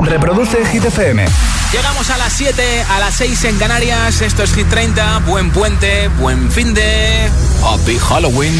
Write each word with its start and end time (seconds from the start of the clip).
Reproduce 0.00 0.64
Hit 0.66 0.84
FM. 0.84 1.24
Llegamos 1.72 2.10
a 2.10 2.18
las 2.18 2.32
7, 2.34 2.84
a 2.90 2.98
las 2.98 3.14
6 3.14 3.44
en 3.44 3.58
Canarias. 3.58 4.20
Esto 4.20 4.42
es 4.42 4.52
Hit 4.54 4.68
30. 4.68 5.20
Buen 5.20 5.50
puente, 5.50 6.08
buen 6.18 6.50
fin 6.50 6.74
de. 6.74 7.30
Happy 7.64 7.98
Halloween. 7.98 8.54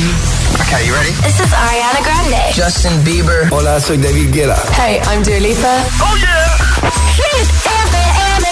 Okay, 0.63 0.87
you 0.87 0.95
ready? 0.95 1.13
This 1.23 1.41
is 1.41 1.53
Ariana 1.53 2.01
Grande. 2.03 2.55
Justin 2.55 3.05
Bieber. 3.05 3.49
Hola, 3.51 3.81
soy 3.81 3.99
David 3.99 4.33
Guetta. 4.33 4.57
Hey, 4.77 5.01
I'm 5.11 5.23
Dua 5.23 5.39
Lipa. 5.41 5.85
¡Oh, 6.01 6.17
yeah! 6.17 6.91
Hit 7.17 7.49
FM. 7.85 8.49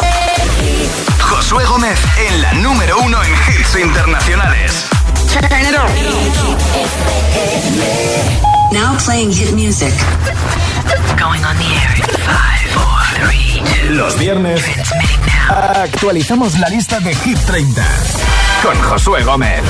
Josué 1.21 1.65
Gómez 1.65 1.99
en 2.29 2.43
la 2.43 2.53
número 2.55 2.99
uno 3.01 3.23
en 3.23 3.33
hits 3.33 3.77
internacionales. 3.77 4.85
Turn 5.33 5.67
it 5.67 5.75
on. 5.75 5.89
Now 8.73 8.97
playing 8.99 9.33
hit 9.33 9.53
music. 9.53 9.95
Going 11.19 11.45
on 11.45 11.57
the 11.57 11.65
air 11.65 11.95
in 11.97 12.05
five, 12.25 12.71
four, 12.73 13.01
three, 13.17 13.63
two. 13.65 13.95
Los 13.95 14.19
viernes 14.19 14.63
actualizamos 15.49 16.59
la 16.59 16.69
lista 16.69 17.01
de 17.01 17.15
Hit 17.15 17.39
30 17.47 17.83
con 18.63 18.77
Josué 18.83 19.23
Gómez. 19.25 19.63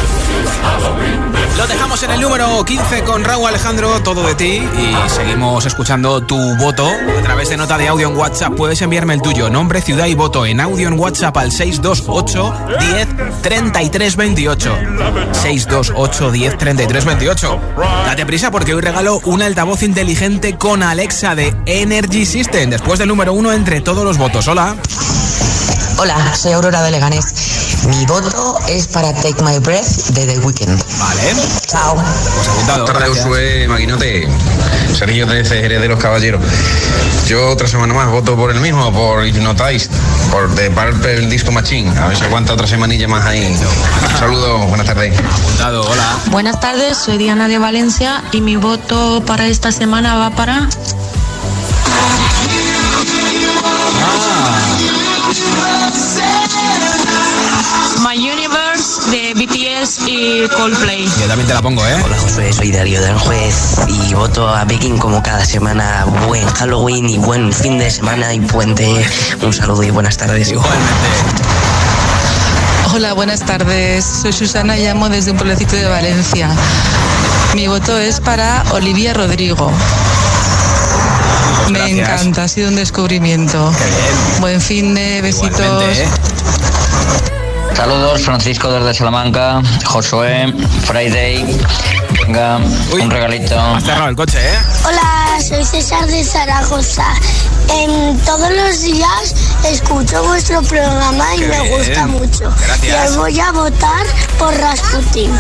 Lo 1.57 1.67
dejamos 1.67 2.03
en 2.05 2.13
el 2.13 2.21
número 2.21 2.65
15 2.65 3.03
con 3.03 3.25
Raúl 3.25 3.49
Alejandro, 3.49 4.01
todo 4.03 4.23
de 4.23 4.35
ti. 4.35 4.63
Y 4.79 5.11
seguimos 5.11 5.67
escuchando 5.67 6.23
tu 6.23 6.37
voto 6.57 6.87
a 6.87 7.23
través 7.23 7.49
de 7.49 7.57
nota 7.57 7.77
de 7.77 7.89
audio 7.89 8.09
en 8.09 8.17
WhatsApp. 8.17 8.55
Puedes 8.55 8.81
enviarme 8.81 9.15
el 9.15 9.23
tuyo, 9.23 9.51
nombre, 9.51 9.83
ciudad 9.83 10.07
y 10.07 10.15
voto 10.15 10.47
en 10.47 10.61
audio 10.61 10.89
en 10.89 10.99
WhatsApp 10.99 11.37
al 11.37 11.51
628 11.51 12.55
10 12.79 13.09
33 13.43 14.17
28. 14.17 14.79
628 15.33 16.31
10 16.31 16.59
33 16.59 17.05
28. 17.05 17.61
Date 18.07 18.27
prisa 18.27 18.51
porque 18.51 18.75
hoy 18.75 18.81
regalo 18.81 19.21
un 19.25 19.43
altavoz 19.43 19.83
inteligente 19.83 20.57
con 20.57 20.83
Alexa 20.83 21.08
de 21.09 21.55
Energy 21.65 22.27
System. 22.27 22.69
Después 22.69 22.99
del 22.99 23.09
número 23.09 23.33
uno 23.33 23.51
entre 23.51 23.81
todos 23.81 24.05
los 24.05 24.19
votos. 24.19 24.47
Hola. 24.47 24.77
Hola, 25.97 26.37
soy 26.37 26.53
Aurora 26.53 26.83
de 26.83 26.91
Leganés. 26.91 27.68
Mi 27.87 28.05
voto 28.07 28.59
es 28.69 28.87
para 28.89 29.13
Take 29.15 29.43
My 29.43 29.59
Breath 29.59 30.09
de 30.09 30.27
The 30.27 30.39
Weeknd. 30.41 30.83
Vale. 30.99 31.35
Chao. 31.67 31.95
Pues 31.95 32.49
apuntado. 32.49 32.85
Buenas 32.85 32.87
tardes, 32.87 33.09
Gracias. 33.09 33.27
Ursue, 33.27 33.69
Maquinote, 33.69 34.29
Sergio 34.97 35.27
de 35.27 35.45
CGR 35.45 35.81
de 35.81 35.89
los 35.89 35.99
Caballeros. 35.99 36.41
Yo 37.27 37.51
otra 37.51 37.69
semana 37.69 37.95
más 37.95 38.11
voto 38.11 38.37
por 38.37 38.51
el 38.51 38.61
mismo, 38.61 38.93
por 38.93 39.27
Hypnotize, 39.27 39.89
por 40.31 40.55
The 40.55 40.71
Purple 40.71 41.15
el 41.15 41.31
Disco 41.31 41.53
Machine. 41.53 41.91
A 41.99 42.09
ver 42.09 42.17
si 42.17 42.25
aguanta 42.25 42.55
otra 42.55 42.67
semanilla 42.67 43.07
más 43.07 43.25
ahí. 43.27 43.47
Un 43.47 44.19
saludo, 44.19 44.59
buenas 44.67 44.87
tardes. 44.87 45.19
Apuntado, 45.19 45.83
hola. 45.89 46.19
Buenas 46.31 46.61
tardes, 46.61 46.97
soy 46.97 47.19
Diana 47.19 47.49
de 47.49 47.59
Valencia 47.59 48.23
y 48.33 48.41
mi 48.41 48.57
voto 48.57 49.23
para 49.27 49.47
esta 49.47 49.73
semana 49.73 50.17
va 50.17 50.31
para 50.31 50.69
My 58.03 58.17
Universe 58.17 59.11
de 59.11 59.35
BTS 59.35 60.01
y 60.07 60.49
Coldplay. 60.57 61.05
Yo 61.21 61.27
también 61.27 61.47
te 61.47 61.55
la 61.55 61.63
pongo, 61.63 61.85
¿eh? 61.87 62.01
Hola 62.05 62.17
Josué, 62.19 62.53
soy 62.53 62.71
Darío 62.71 63.01
del 63.01 63.19
Juez 63.19 63.77
y 63.89 64.15
voto 64.15 64.49
a 64.49 64.65
Pekín 64.67 64.99
como 64.99 65.23
cada 65.23 65.45
semana. 65.45 66.05
Buen 66.27 66.47
Halloween 66.47 67.09
y 67.09 67.19
buen 67.19 67.53
fin 67.53 67.79
de 67.79 67.91
semana 67.91 68.33
y 68.35 68.41
puente. 68.41 69.07
Un 69.43 69.53
saludo 69.53 69.83
y 69.83 69.91
buenas 69.91 70.17
tardes. 70.17 70.49
Igualmente. 70.51 71.43
Hola, 72.95 73.13
buenas 73.13 73.41
tardes. 73.41 74.05
Soy 74.05 74.33
Susana 74.33 74.79
y 74.79 74.85
llamo 74.85 75.09
desde 75.09 75.33
un 75.33 75.37
pueblecito 75.37 75.77
de 75.77 75.87
Valencia. 75.87 76.49
Mi 77.55 77.69
voto 77.69 77.99
es 77.99 78.21
para 78.21 78.65
Olivia 78.73 79.13
Rodrigo. 79.15 79.71
Me 81.71 81.91
encanta, 81.91 82.45
ha 82.45 82.49
sido 82.49 82.69
un 82.69 82.77
descubrimiento. 82.77 83.73
Qué 83.77 83.85
bien. 83.85 84.41
Buen 84.41 84.61
fin 84.61 84.95
de 84.95 85.21
besitos. 85.21 85.85
Saludos, 87.79 88.23
Francisco 88.23 88.73
desde 88.73 88.93
Salamanca, 88.93 89.63
Josué, 89.85 90.53
Friday. 90.85 91.47
Venga, 92.27 92.59
Uy. 92.93 93.03
un 93.03 93.09
regalito. 93.09 93.57
Has 93.57 93.85
cerrado 93.85 94.09
el 94.09 94.17
coche, 94.17 94.37
¿eh? 94.41 94.59
Hola, 94.85 95.39
soy 95.41 95.65
César 95.65 96.05
de 96.09 96.25
Zaragoza. 96.25 97.07
En 97.73 98.19
todos 98.25 98.51
los 98.51 98.83
días 98.83 99.33
escucho 99.65 100.25
vuestro 100.25 100.61
programa 100.63 101.37
y 101.37 101.39
Qué 101.39 101.47
me 101.47 101.61
bien. 101.63 101.79
gusta 101.79 102.07
mucho. 102.09 102.53
Gracias. 102.67 103.15
Y 103.15 103.17
voy 103.17 103.39
a 103.39 103.53
votar 103.53 104.07
por 104.41 104.53
Rasputin. 104.59 105.31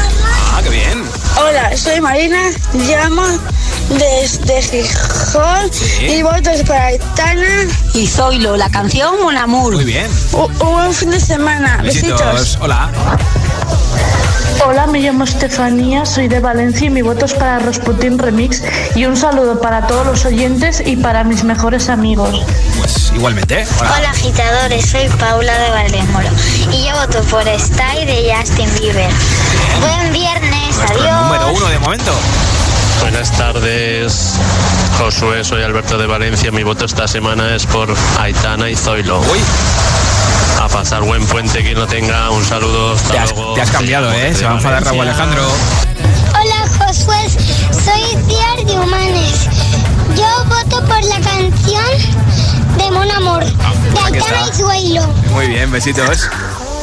Ah, 0.54 0.60
qué 0.62 0.70
bien. 0.70 1.02
Hola, 1.40 1.76
soy 1.76 2.00
Marina, 2.00 2.40
llamo 2.72 3.24
desde 3.88 4.62
Gijón 4.62 5.17
Sí. 5.70 6.06
y 6.06 6.22
voto 6.22 6.50
es 6.50 6.62
para 6.62 6.86
Aitana. 6.86 7.66
Y 7.94 8.06
Zoilo, 8.06 8.56
la 8.56 8.70
canción 8.70 9.20
Mon 9.22 9.36
Amour. 9.36 9.74
Muy 9.74 9.84
bien. 9.84 10.06
Un 10.32 10.58
buen 10.58 10.94
fin 10.94 11.10
de 11.10 11.20
semana. 11.20 11.80
Besitos. 11.82 12.58
Hola. 12.60 12.88
Hola, 14.66 14.86
me 14.88 14.98
llamo 15.00 15.24
Estefanía, 15.24 16.04
soy 16.04 16.26
de 16.28 16.40
Valencia 16.40 16.86
y 16.86 16.90
mi 16.90 17.02
voto 17.02 17.26
es 17.26 17.34
para 17.34 17.58
Rasputin 17.60 18.18
Remix. 18.18 18.62
Y 18.96 19.04
un 19.04 19.16
saludo 19.16 19.60
para 19.60 19.86
todos 19.86 20.04
los 20.06 20.24
oyentes 20.24 20.82
y 20.84 20.96
para 20.96 21.22
mis 21.24 21.44
mejores 21.44 21.88
amigos. 21.88 22.42
Pues 22.78 23.12
igualmente. 23.14 23.66
Hola. 23.80 23.94
Hola 23.98 24.10
agitadores, 24.10 24.86
soy 24.86 25.08
Paula 25.20 25.56
de 25.58 25.70
Valdemoro 25.70 26.28
y 26.72 26.86
yo 26.88 26.94
voto 26.96 27.20
por 27.30 27.46
Stay 27.48 28.04
de 28.06 28.34
Justin 28.34 28.68
Bieber. 28.80 29.10
Buen 29.80 30.12
viernes, 30.12 30.76
Nuestro 30.76 31.00
adiós. 31.02 31.22
número 31.22 31.52
uno 31.52 31.66
de 31.68 31.78
momento. 31.78 32.12
Buenas 33.00 33.30
tardes, 33.38 34.32
Josué, 34.96 35.44
soy 35.44 35.62
Alberto 35.62 35.98
de 35.98 36.06
Valencia. 36.06 36.50
Mi 36.50 36.62
voto 36.62 36.84
esta 36.84 37.06
semana 37.06 37.54
es 37.54 37.66
por 37.66 37.94
Aitana 38.18 38.68
y 38.70 38.76
Zoilo. 38.76 39.20
Uy, 39.20 39.38
A 40.60 40.68
pasar 40.68 41.02
buen 41.02 41.24
puente, 41.26 41.60
quien 41.62 41.74
no 41.74 41.86
tenga 41.86 42.30
un 42.30 42.44
saludo. 42.44 42.94
Hasta 42.94 43.10
te 43.12 43.18
has, 43.18 43.32
luego. 43.34 43.54
te 43.54 43.60
has 43.62 43.70
cambiado, 43.70 44.12
¿eh? 44.12 44.34
Se 44.34 44.44
va 44.44 44.52
a 44.52 44.54
enfadar 44.54 44.84
Raúl 44.84 45.00
Alejandro. 45.02 45.42
Hola 46.30 46.68
Josué, 46.78 47.28
soy 47.70 48.16
Piar 48.26 48.64
de 48.66 48.78
Humanes. 48.78 49.48
Yo 50.16 50.44
voto 50.46 50.84
por 50.86 51.04
la 51.04 51.20
canción 51.20 51.84
de 52.78 52.90
Mon 52.90 53.10
Amor, 53.10 53.44
de 53.44 54.00
aquí 54.00 54.14
Aitana 54.16 54.46
y 54.52 54.56
Suelo. 54.56 55.06
Muy 55.30 55.46
bien, 55.46 55.70
besitos. 55.70 56.28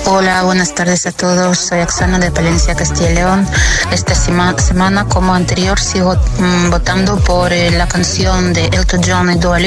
Hola, 0.07 0.43
buenas 0.43 0.73
tardes 0.75 1.05
a 1.07 1.11
todos. 1.11 1.57
Soy 1.57 1.79
Oxana 1.81 2.19
de 2.19 2.31
Palencia, 2.31 2.75
Castilla 2.75 3.11
y 3.11 3.15
León. 3.15 3.47
Esta 3.91 4.13
sema- 4.15 4.57
semana, 4.59 5.05
como 5.05 5.33
anterior, 5.33 5.79
sigo 5.79 6.15
mm, 6.15 6.69
votando 6.69 7.17
por 7.17 7.51
eh, 7.51 7.71
la 7.71 7.87
canción 7.87 8.53
de 8.53 8.65
Elton 8.67 9.01
John 9.05 9.31
y 9.31 9.35
Dua 9.35 9.57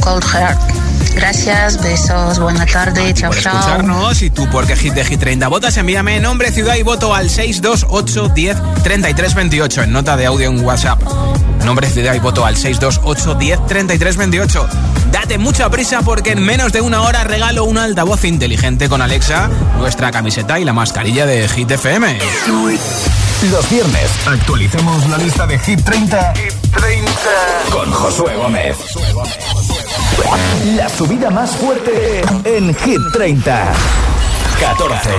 Cold 0.00 0.24
Heart. 0.24 0.95
Gracias, 1.16 1.82
besos, 1.82 2.38
buena 2.38 2.66
tarde, 2.66 3.12
chao, 3.14 3.30
Por 3.30 3.40
chao. 3.40 3.58
escucharnos 3.58 4.20
y 4.22 4.28
tú 4.30 4.46
porque 4.50 4.76
Hit 4.76 4.92
de 4.92 5.02
Hit 5.04 5.18
30 5.18 5.48
votas, 5.48 5.76
envíame 5.78 6.20
nombre, 6.20 6.52
ciudad 6.52 6.76
y 6.76 6.82
voto 6.82 7.14
al 7.14 7.30
628 7.30 8.28
10 8.34 8.56
33 8.84 9.34
28 9.34 9.82
en 9.84 9.92
nota 9.92 10.16
de 10.16 10.26
audio 10.26 10.50
en 10.50 10.62
WhatsApp. 10.62 11.02
Nombre, 11.64 11.88
ciudad 11.88 12.14
y 12.14 12.18
voto 12.18 12.44
al 12.44 12.56
628 12.56 13.34
10 13.34 13.66
33 13.66 14.16
28. 14.18 14.68
Date 15.10 15.38
mucha 15.38 15.70
prisa 15.70 16.02
porque 16.02 16.32
en 16.32 16.42
menos 16.44 16.72
de 16.72 16.82
una 16.82 17.00
hora 17.00 17.24
regalo 17.24 17.64
un 17.64 17.78
altavoz 17.78 18.24
inteligente 18.24 18.88
con 18.90 19.00
Alexa, 19.00 19.48
nuestra 19.78 20.10
camiseta 20.10 20.60
y 20.60 20.64
la 20.64 20.74
mascarilla 20.74 21.24
de 21.24 21.48
Hit 21.48 21.70
FM. 21.70 22.18
Los 23.50 23.70
viernes 23.70 24.10
actualicemos 24.26 25.08
la 25.08 25.16
lista 25.18 25.46
de 25.46 25.58
Hit 25.58 25.82
30, 25.82 26.34
con 27.70 27.90
Josué 27.90 28.36
Gómez. 28.36 28.76
La 30.76 30.88
subida 30.88 31.30
más 31.30 31.56
fuerte 31.56 32.22
en 32.44 32.74
Hit 32.74 33.00
30. 33.12 33.72
14. 34.58 35.10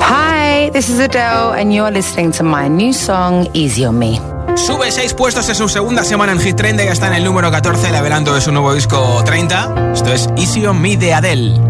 Hi, 0.00 0.70
this 0.70 0.88
is 0.88 0.98
Adele 0.98 1.52
and 1.52 1.72
you're 1.72 1.90
listening 1.90 2.32
to 2.32 2.42
my 2.42 2.66
new 2.66 2.92
song, 2.92 3.46
Easy 3.52 3.84
on 3.84 3.98
Me. 3.98 4.18
Sube 4.56 4.90
seis 4.90 5.12
puestos 5.12 5.46
en 5.50 5.54
su 5.54 5.68
segunda 5.68 6.02
semana 6.04 6.32
en 6.32 6.40
Hit 6.40 6.56
30 6.56 6.82
y 6.82 6.86
ya 6.86 6.92
está 6.92 7.08
en 7.08 7.14
el 7.14 7.24
número 7.24 7.50
14, 7.50 7.90
revelando 7.90 8.34
de 8.34 8.40
su 8.40 8.50
nuevo 8.50 8.72
disco 8.72 9.22
30. 9.24 9.92
Esto 9.92 10.12
es 10.12 10.28
Easy 10.36 10.64
on 10.64 10.80
Me 10.80 10.96
de 10.96 11.12
Adele. 11.12 11.60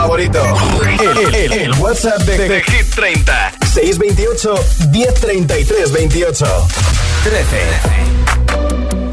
Favorito. 0.00 0.40
El, 1.34 1.52
el, 1.52 1.72
WhatsApp 1.80 2.20
de, 2.22 2.48
de, 2.48 2.62
Hit 2.62 2.94
30. 2.94 3.52
628 3.66 4.54
1033 4.92 5.92
28. 5.92 6.68
13. 7.24 9.07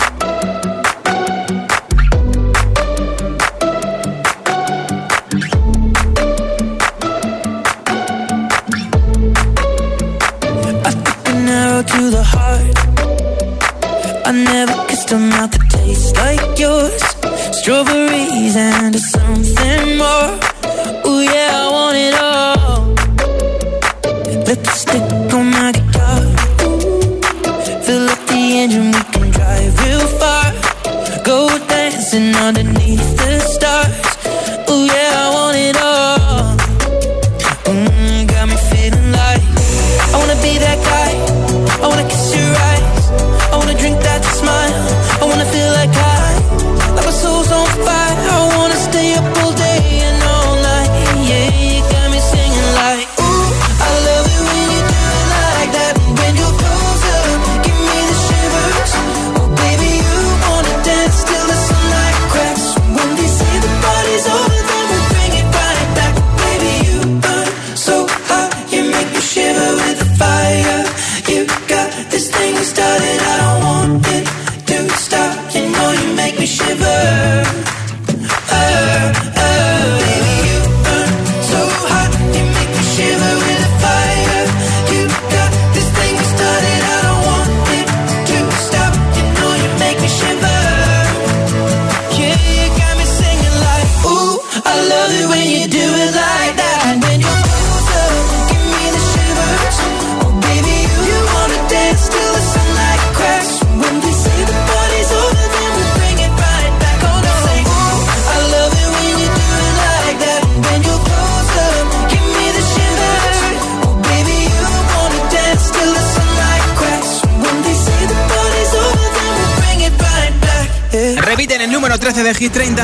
Número 121.95 122.13
13 122.13 122.23
de 122.23 122.33
Hit 122.35 122.51
30. 122.51 122.83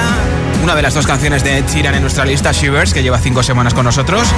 Una 0.63 0.73
de 0.73 0.81
las 0.81 0.93
dos 0.93 1.05
canciones 1.05 1.43
de 1.43 1.57
Ed 1.57 1.65
Sheeran 1.67 1.95
en 1.95 2.01
nuestra 2.01 2.23
lista, 2.23 2.53
Shivers, 2.53 2.93
que 2.93 3.03
lleva 3.03 3.19
cinco 3.19 3.43
semanas 3.43 3.73
con 3.73 3.83
nosotros. 3.83 4.29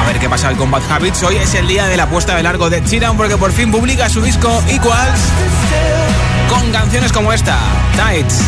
A 0.00 0.06
ver 0.06 0.18
qué 0.18 0.28
pasa 0.28 0.52
con 0.54 0.72
Bad 0.72 0.82
Habits. 0.90 1.22
Hoy 1.22 1.36
es 1.36 1.54
el 1.54 1.68
día 1.68 1.86
de 1.86 1.96
la 1.96 2.08
puesta 2.08 2.34
de 2.34 2.42
largo 2.42 2.68
de 2.68 2.78
Ed 2.78 2.86
Sheeran 2.86 3.16
porque 3.16 3.36
por 3.36 3.52
fin 3.52 3.70
publica 3.70 4.08
su 4.08 4.20
disco 4.20 4.62
Equals 4.68 5.20
con 6.48 6.72
canciones 6.72 7.12
como 7.12 7.32
esta, 7.32 7.56
Tights. 7.96 8.40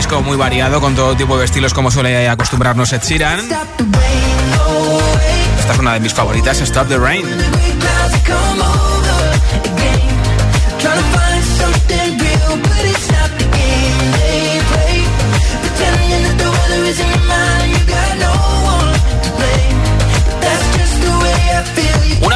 Disco 0.00 0.22
muy 0.22 0.38
variado 0.38 0.80
con 0.80 0.94
todo 0.94 1.14
tipo 1.14 1.36
de 1.36 1.44
estilos 1.44 1.74
como 1.74 1.90
suele 1.90 2.26
acostumbrarnos 2.26 2.90
Ed 2.94 3.02
Sheeran. 3.02 3.40
Esta 5.58 5.72
es 5.74 5.78
una 5.78 5.92
de 5.92 6.00
mis 6.00 6.14
favoritas, 6.14 6.58
Stop 6.62 6.88
the 6.88 6.96
Rain. 6.96 7.26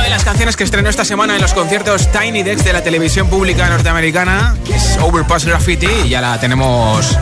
Las 0.09 0.25
canciones 0.25 0.57
que 0.57 0.65
estrenó 0.65 0.89
esta 0.89 1.05
semana 1.05 1.35
en 1.35 1.43
los 1.43 1.53
conciertos 1.55 2.11
Tiny 2.11 2.43
Dex 2.43 2.65
de 2.65 2.73
la 2.73 2.83
televisión 2.83 3.29
pública 3.29 3.69
norteamericana 3.69 4.57
es 4.73 4.97
Overpass 4.99 5.45
Graffiti 5.45 5.89
y 6.05 6.09
ya 6.09 6.21
la 6.21 6.39
tenemos 6.39 7.19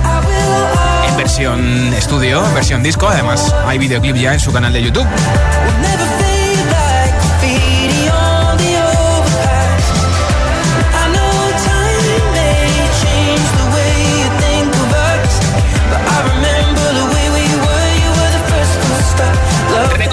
en 1.09 1.17
versión 1.17 1.95
estudio, 1.95 2.43
versión 2.55 2.83
disco. 2.83 3.09
Además, 3.09 3.55
hay 3.67 3.79
videoclip 3.79 4.17
ya 4.17 4.35
en 4.35 4.41
su 4.41 4.53
canal 4.53 4.73
de 4.73 4.83
YouTube. 4.83 5.07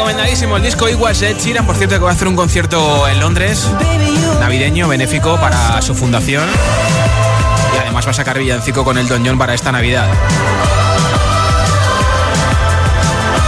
Recomendadísimo 0.09 0.57
el 0.57 0.63
disco 0.63 0.89
Igual 0.89 1.15
Ed 1.23 1.37
Sheeran, 1.37 1.67
por 1.67 1.75
cierto 1.75 1.93
que 1.93 2.01
va 2.03 2.09
a 2.09 2.13
hacer 2.13 2.27
un 2.27 2.35
concierto 2.35 3.07
en 3.07 3.19
Londres, 3.19 3.67
navideño, 4.39 4.87
benéfico 4.87 5.39
para 5.39 5.79
su 5.83 5.93
fundación. 5.93 6.49
Y 7.75 7.77
además 7.77 8.07
va 8.07 8.09
a 8.09 8.13
sacar 8.15 8.39
villancico 8.39 8.83
con 8.83 8.97
el 8.97 9.07
Don 9.07 9.23
John 9.23 9.37
para 9.37 9.53
esta 9.53 9.71
Navidad. 9.71 10.07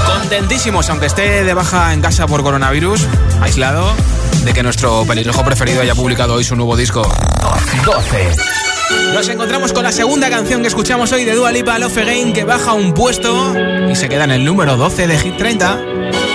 Contentísimos, 0.06 0.88
aunque 0.92 1.08
esté 1.08 1.44
de 1.44 1.54
baja 1.56 1.96
en 1.96 2.02
casa 2.02 2.28
por 2.28 2.44
coronavirus, 2.44 3.08
aislado, 3.42 3.96
de 4.44 4.54
que 4.54 4.62
nuestro 4.62 5.04
pelirrojo 5.08 5.44
preferido 5.44 5.82
haya 5.82 5.96
publicado 5.96 6.36
hoy 6.36 6.44
su 6.44 6.56
nuevo 6.56 6.78
disco. 6.78 7.02
12. 7.86 8.36
Nos 9.16 9.28
encontramos 9.30 9.74
con 9.74 9.84
la 9.84 9.92
segunda 9.92 10.30
canción 10.30 10.62
que 10.62 10.68
escuchamos 10.68 11.12
hoy 11.12 11.26
de 11.26 11.34
Dua 11.34 11.52
Lipa, 11.52 11.80
Love 11.80 11.98
Again, 11.98 12.34
que 12.34 12.44
baja 12.44 12.74
un 12.74 12.94
puesto 12.94 13.56
y 13.90 13.96
se 13.96 14.08
queda 14.10 14.26
en 14.26 14.32
el 14.32 14.46
número 14.46 14.78
12 14.78 15.08
de 15.08 15.18
Hit 15.18 15.38
30. 15.38 16.31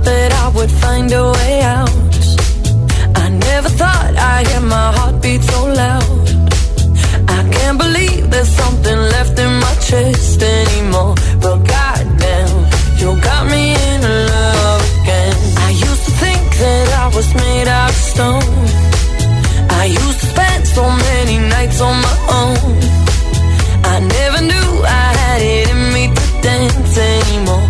Thought 0.00 0.12
that 0.12 0.32
I 0.32 0.48
would 0.56 0.70
find 0.70 1.12
a 1.12 1.24
way 1.32 1.60
out. 1.62 1.90
I 3.16 3.28
never 3.28 3.68
thought 3.68 4.12
I'd 4.16 4.46
hear 4.46 4.60
my 4.60 4.92
heartbeat 4.96 5.42
so 5.42 5.66
loud. 5.66 6.28
I 7.28 7.40
can't 7.52 7.78
believe 7.78 8.30
there's 8.30 8.48
something 8.48 8.96
left 8.96 9.38
in 9.38 9.52
my 9.60 9.74
chest 9.88 10.42
anymore. 10.42 11.14
But 11.42 11.58
goddamn, 11.74 12.56
you 13.00 13.08
got 13.20 13.44
me 13.50 13.74
in 13.88 14.00
love 14.32 14.80
again. 15.02 15.36
I 15.66 15.70
used 15.70 16.04
to 16.08 16.12
think 16.22 16.44
that 16.62 16.88
I 17.02 17.06
was 17.16 17.28
made 17.34 17.68
out 17.68 17.90
of 17.90 17.96
stone. 17.96 18.56
I 19.80 19.84
used 19.84 20.20
to 20.20 20.26
spend 20.26 20.66
so 20.66 20.84
many 20.88 21.38
nights 21.38 21.80
on 21.80 21.96
my 22.08 22.16
own. 22.40 22.76
I 23.84 23.96
never 24.00 24.40
knew 24.50 24.70
I 25.02 25.06
had 25.20 25.42
it 25.42 25.68
in 25.68 25.80
me 25.94 26.04
to 26.14 26.26
dance 26.42 26.96
anymore. 26.96 27.69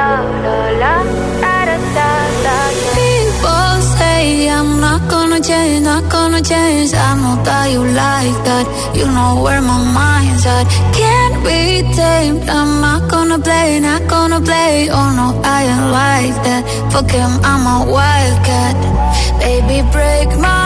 People 2.93 3.81
say 3.97 4.51
I'm 4.51 4.79
not 4.79 5.09
gonna 5.09 5.41
change, 5.41 5.85
not 5.85 6.05
gonna 6.13 6.43
change. 6.43 6.93
I 6.93 7.17
know 7.17 7.43
that 7.45 7.71
you 7.73 7.81
like 7.81 8.37
that. 8.45 8.67
You 8.95 9.07
know 9.07 9.41
where 9.43 9.63
my 9.63 9.81
mind's 9.97 10.45
at. 10.45 10.69
Can't 10.93 11.43
be 11.43 11.81
tamed. 11.97 12.47
I'm 12.47 12.83
not 12.83 13.09
gonna 13.11 13.39
play, 13.39 13.81
not 13.81 14.07
gonna 14.07 14.41
play. 14.43 14.91
Oh 14.91 15.11
no, 15.17 15.41
I 15.43 15.63
ain't 15.65 15.91
like 15.97 16.37
that. 16.45 16.63
Fuck 16.93 17.11
him, 17.11 17.41
I'm 17.43 17.65
a 17.65 17.91
wildcat. 17.91 18.77
Baby, 19.41 19.81
break 19.93 20.29
my 20.39 20.66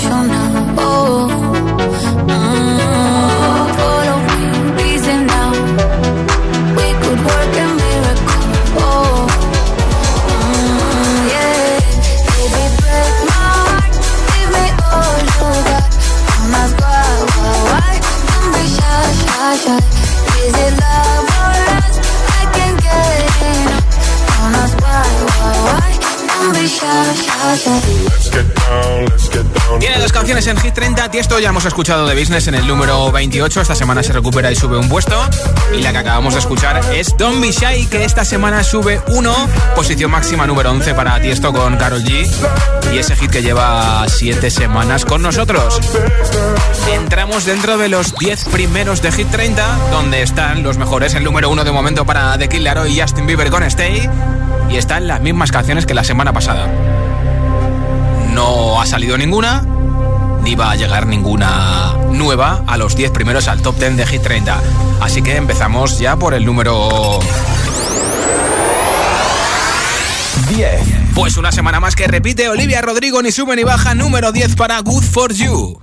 shy 19.63 19.79
is 20.45 20.55
it 20.59 20.81
love 20.81 20.92
Tiene 29.79 29.99
dos 29.99 30.13
canciones 30.13 30.47
en 30.47 30.57
Hit 30.57 30.75
30. 30.75 31.11
Tiesto 31.11 31.39
ya 31.39 31.51
hemos 31.51 31.65
escuchado 31.65 32.07
de 32.07 32.19
Business 32.19 32.47
en 32.49 32.55
el 32.55 32.67
número 32.67 33.13
28. 33.13 33.61
Esta 33.61 33.75
semana 33.75 34.03
se 34.03 34.13
recupera 34.13 34.51
y 34.51 34.57
sube 34.57 34.77
un 34.77 34.89
puesto. 34.89 35.15
Y 35.77 35.83
la 35.83 35.93
que 35.93 35.99
acabamos 35.99 36.35
de 36.35 36.41
escuchar 36.41 36.81
es 36.93 37.17
Don't 37.17 37.41
Be 37.41 37.53
Shy, 37.53 37.87
que 37.87 38.05
esta 38.05 38.25
semana 38.25 38.65
sube 38.65 39.01
uno. 39.09 39.35
Posición 39.75 40.11
máxima 40.11 40.47
número 40.47 40.71
11 40.71 40.95
para 40.95 41.21
Tiesto 41.21 41.53
con 41.53 41.77
Carol 41.77 42.03
G. 42.03 42.29
Y 42.93 42.99
ese 42.99 43.17
hit 43.17 43.31
que 43.31 43.43
lleva 43.43 44.05
7 44.09 44.51
semanas 44.51 45.05
con 45.05 45.23
nosotros. 45.23 45.81
Entramos 46.93 47.45
dentro 47.45 47.79
de 47.79 47.89
los 47.89 48.15
10 48.17 48.47
primeros 48.47 49.01
de 49.01 49.13
Hit 49.13 49.31
30, 49.31 49.91
donde 49.91 50.23
están 50.23 50.63
los 50.63 50.77
mejores. 50.77 51.15
El 51.15 51.25
número 51.25 51.51
1 51.51 51.65
de 51.65 51.73
momento 51.73 52.05
para 52.05 52.37
The 52.37 52.49
Kid 52.49 52.61
Laroi 52.61 52.93
y 52.93 53.01
Justin 53.01 53.27
Bieber 53.27 53.51
con 53.51 53.63
Stay. 53.63 54.09
Y 54.73 54.79
están 54.79 55.07
las 55.07 55.21
mismas 55.21 55.53
canciones 55.53 55.85
que 55.85 55.93
la 55.93 56.03
semana 56.03 56.33
pasada. 56.33 56.67
No 58.33 58.81
ha 58.81 58.87
salido 58.87 59.19
ninguna, 59.19 59.67
ni 60.43 60.55
va 60.55 60.71
a 60.71 60.77
llegar 60.77 61.07
ninguna 61.07 61.95
nueva 62.11 62.65
a 62.67 62.79
los 62.79 62.97
10 62.97 63.11
primeros 63.11 63.49
al 63.49 63.61
top 63.61 63.77
10 63.79 63.99
de 63.99 64.07
Hit 64.07 64.23
30. 64.23 64.59
Así 65.01 65.21
que 65.21 65.37
empezamos 65.37 65.99
ya 65.99 66.17
por 66.17 66.33
el 66.33 66.47
número 66.47 67.19
10. 70.49 70.81
Pues 71.15 71.37
una 71.37 71.53
semana 71.53 71.79
más 71.79 71.95
que 71.95 72.07
repite 72.07 72.49
Olivia 72.49 72.81
Rodrigo, 72.81 73.21
ni 73.21 73.31
sube 73.31 73.55
ni 73.57 73.65
baja, 73.65 73.95
número 73.95 74.33
10 74.33 74.57
para 74.57 74.81
Good 74.81 75.05
For 75.05 75.35
You. 75.35 75.83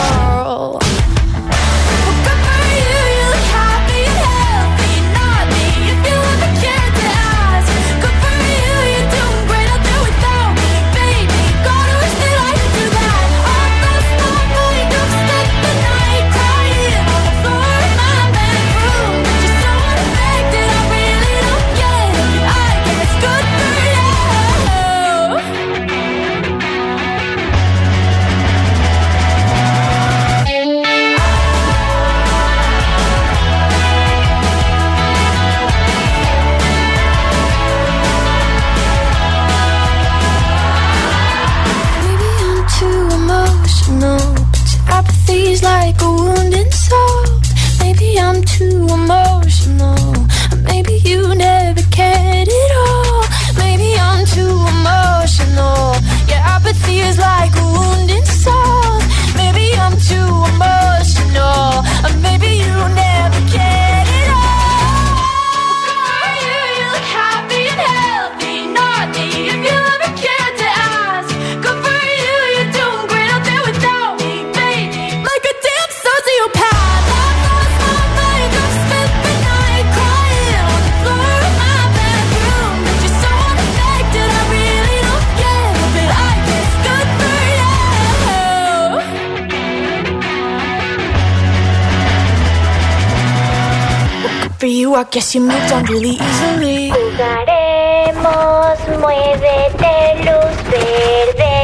You, 94.91 94.97
I 94.97 95.03
guess 95.05 95.35
you 95.35 95.41
moved 95.41 95.71
on 95.71 95.85
really 95.85 96.15
easily. 96.27 96.89
Jugaremos, 96.89 98.79
muévete, 99.01 99.95
luz 100.25 100.57
verde. 100.71 101.55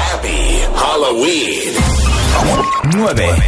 Happy 0.00 0.40
Halloween. 0.82 1.72
9. 2.92 3.42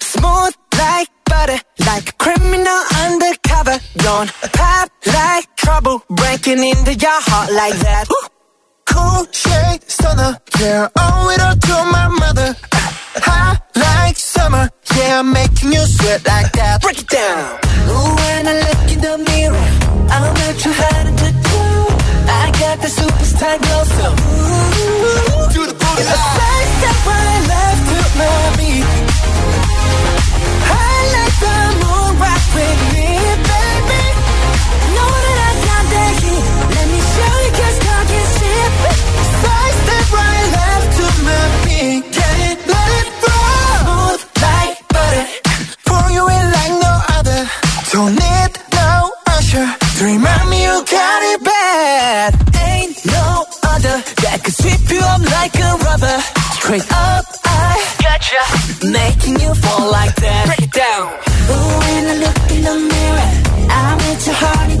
Smooth 0.00 0.54
like 0.78 1.10
butter, 1.26 1.60
like 1.86 2.08
a 2.08 2.12
criminal 2.24 2.80
undercover. 3.04 3.78
Don't 3.96 4.30
pop 4.52 4.88
like 5.06 5.46
trouble, 5.56 6.02
breaking 6.08 6.62
into 6.62 6.94
your 6.94 7.20
heart 7.28 7.50
like 7.52 7.76
that. 7.86 8.06
Cool 8.86 9.26
shade 9.32 9.82
stunner, 9.88 10.38
yeah, 10.60 10.88
owe 10.96 11.30
it 11.34 11.40
all 11.40 11.56
to 11.56 11.76
my 11.90 12.08
mother. 12.08 12.56
Hot 13.16 13.62
like 13.76 14.16
summer, 14.16 14.68
yeah, 14.96 15.20
I'm 15.20 15.32
making 15.32 15.72
you 15.72 15.80
sweat 15.86 16.26
like 16.26 16.50
that. 16.52 16.82
Break 16.82 16.98
it 17.00 17.08
down. 17.08 17.58
Ooh, 17.86 18.14
when 18.18 18.48
I 18.48 18.54
look 18.66 18.90
in 18.90 19.00
the 19.00 19.14
mirror, 19.30 19.68
I'm 20.10 20.34
not 20.34 20.54
too 20.58 20.74
hard 20.74 21.06
to 21.22 21.28
do. 21.30 21.62
I 22.26 22.50
got 22.58 22.76
the 22.82 22.90
superstar 22.90 23.54
glow, 23.62 23.84
so 23.96 24.06
ooh, 24.10 25.46
do 25.54 25.62
the 25.70 25.76
booty. 25.78 26.02
A 26.02 26.16
side 26.34 26.68
step 26.74 26.98
right 27.06 27.42
left 27.50 27.82
to 27.86 27.98
my 28.18 28.34
beat. 28.58 28.86
I 30.66 30.96
like 31.14 31.36
the 31.44 31.56
moon 31.82 32.10
rock 32.18 32.42
with 32.54 32.80
me, 32.94 33.08
baby. 33.46 33.63
Don't 47.94 48.10
need 48.10 48.52
no 48.72 49.12
usher 49.28 49.66
to 49.98 50.04
remind 50.04 50.50
me 50.50 50.64
you 50.64 50.84
got 50.90 51.20
it 51.32 51.44
bad. 51.44 52.34
Ain't 52.66 52.98
no 53.06 53.46
other 53.62 54.02
that 54.18 54.40
could 54.42 54.52
sweep 54.52 54.82
you 54.90 54.98
up 54.98 55.22
like 55.38 55.54
a 55.54 55.70
rubber. 55.86 56.18
Straight 56.58 56.90
up, 56.90 57.24
I 57.46 57.78
gotcha. 58.02 58.42
Making 58.90 59.38
you 59.38 59.54
fall 59.54 59.92
like 59.92 60.16
that. 60.16 60.42
Break 60.46 60.62
it 60.66 60.72
down. 60.74 61.06
Ooh, 61.54 61.78
when 61.86 62.02
I 62.10 62.14
look 62.18 62.38
in 62.50 62.62
the 62.66 62.76
mirror, 62.90 63.30
I'm 63.70 64.00
at 64.10 64.26
your 64.26 64.38
heart 64.42 64.73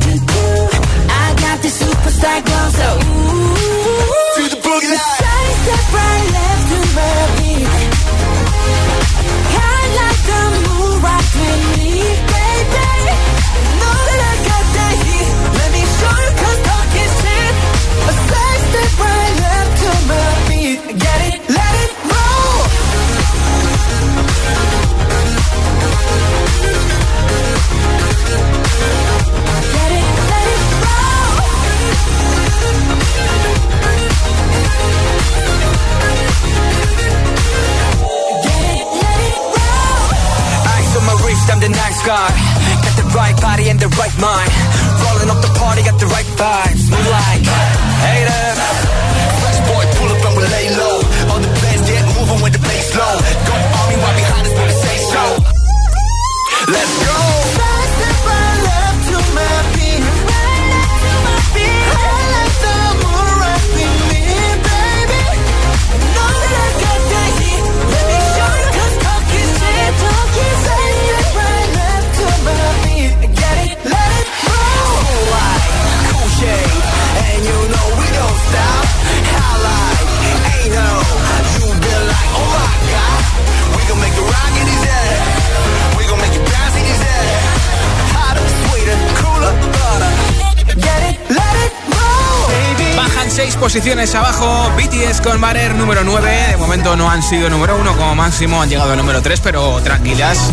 con 95.24 95.40
Barer 95.40 95.74
número 95.74 96.04
9. 96.04 96.48
De 96.50 96.56
momento 96.58 96.96
no 96.96 97.10
han 97.10 97.22
sido 97.22 97.48
número 97.48 97.76
1 97.78 97.96
como 97.96 98.14
máximo. 98.14 98.60
Han 98.60 98.68
llegado 98.68 98.92
al 98.92 98.98
número 98.98 99.22
3, 99.22 99.40
pero 99.40 99.80
tranquilas, 99.80 100.50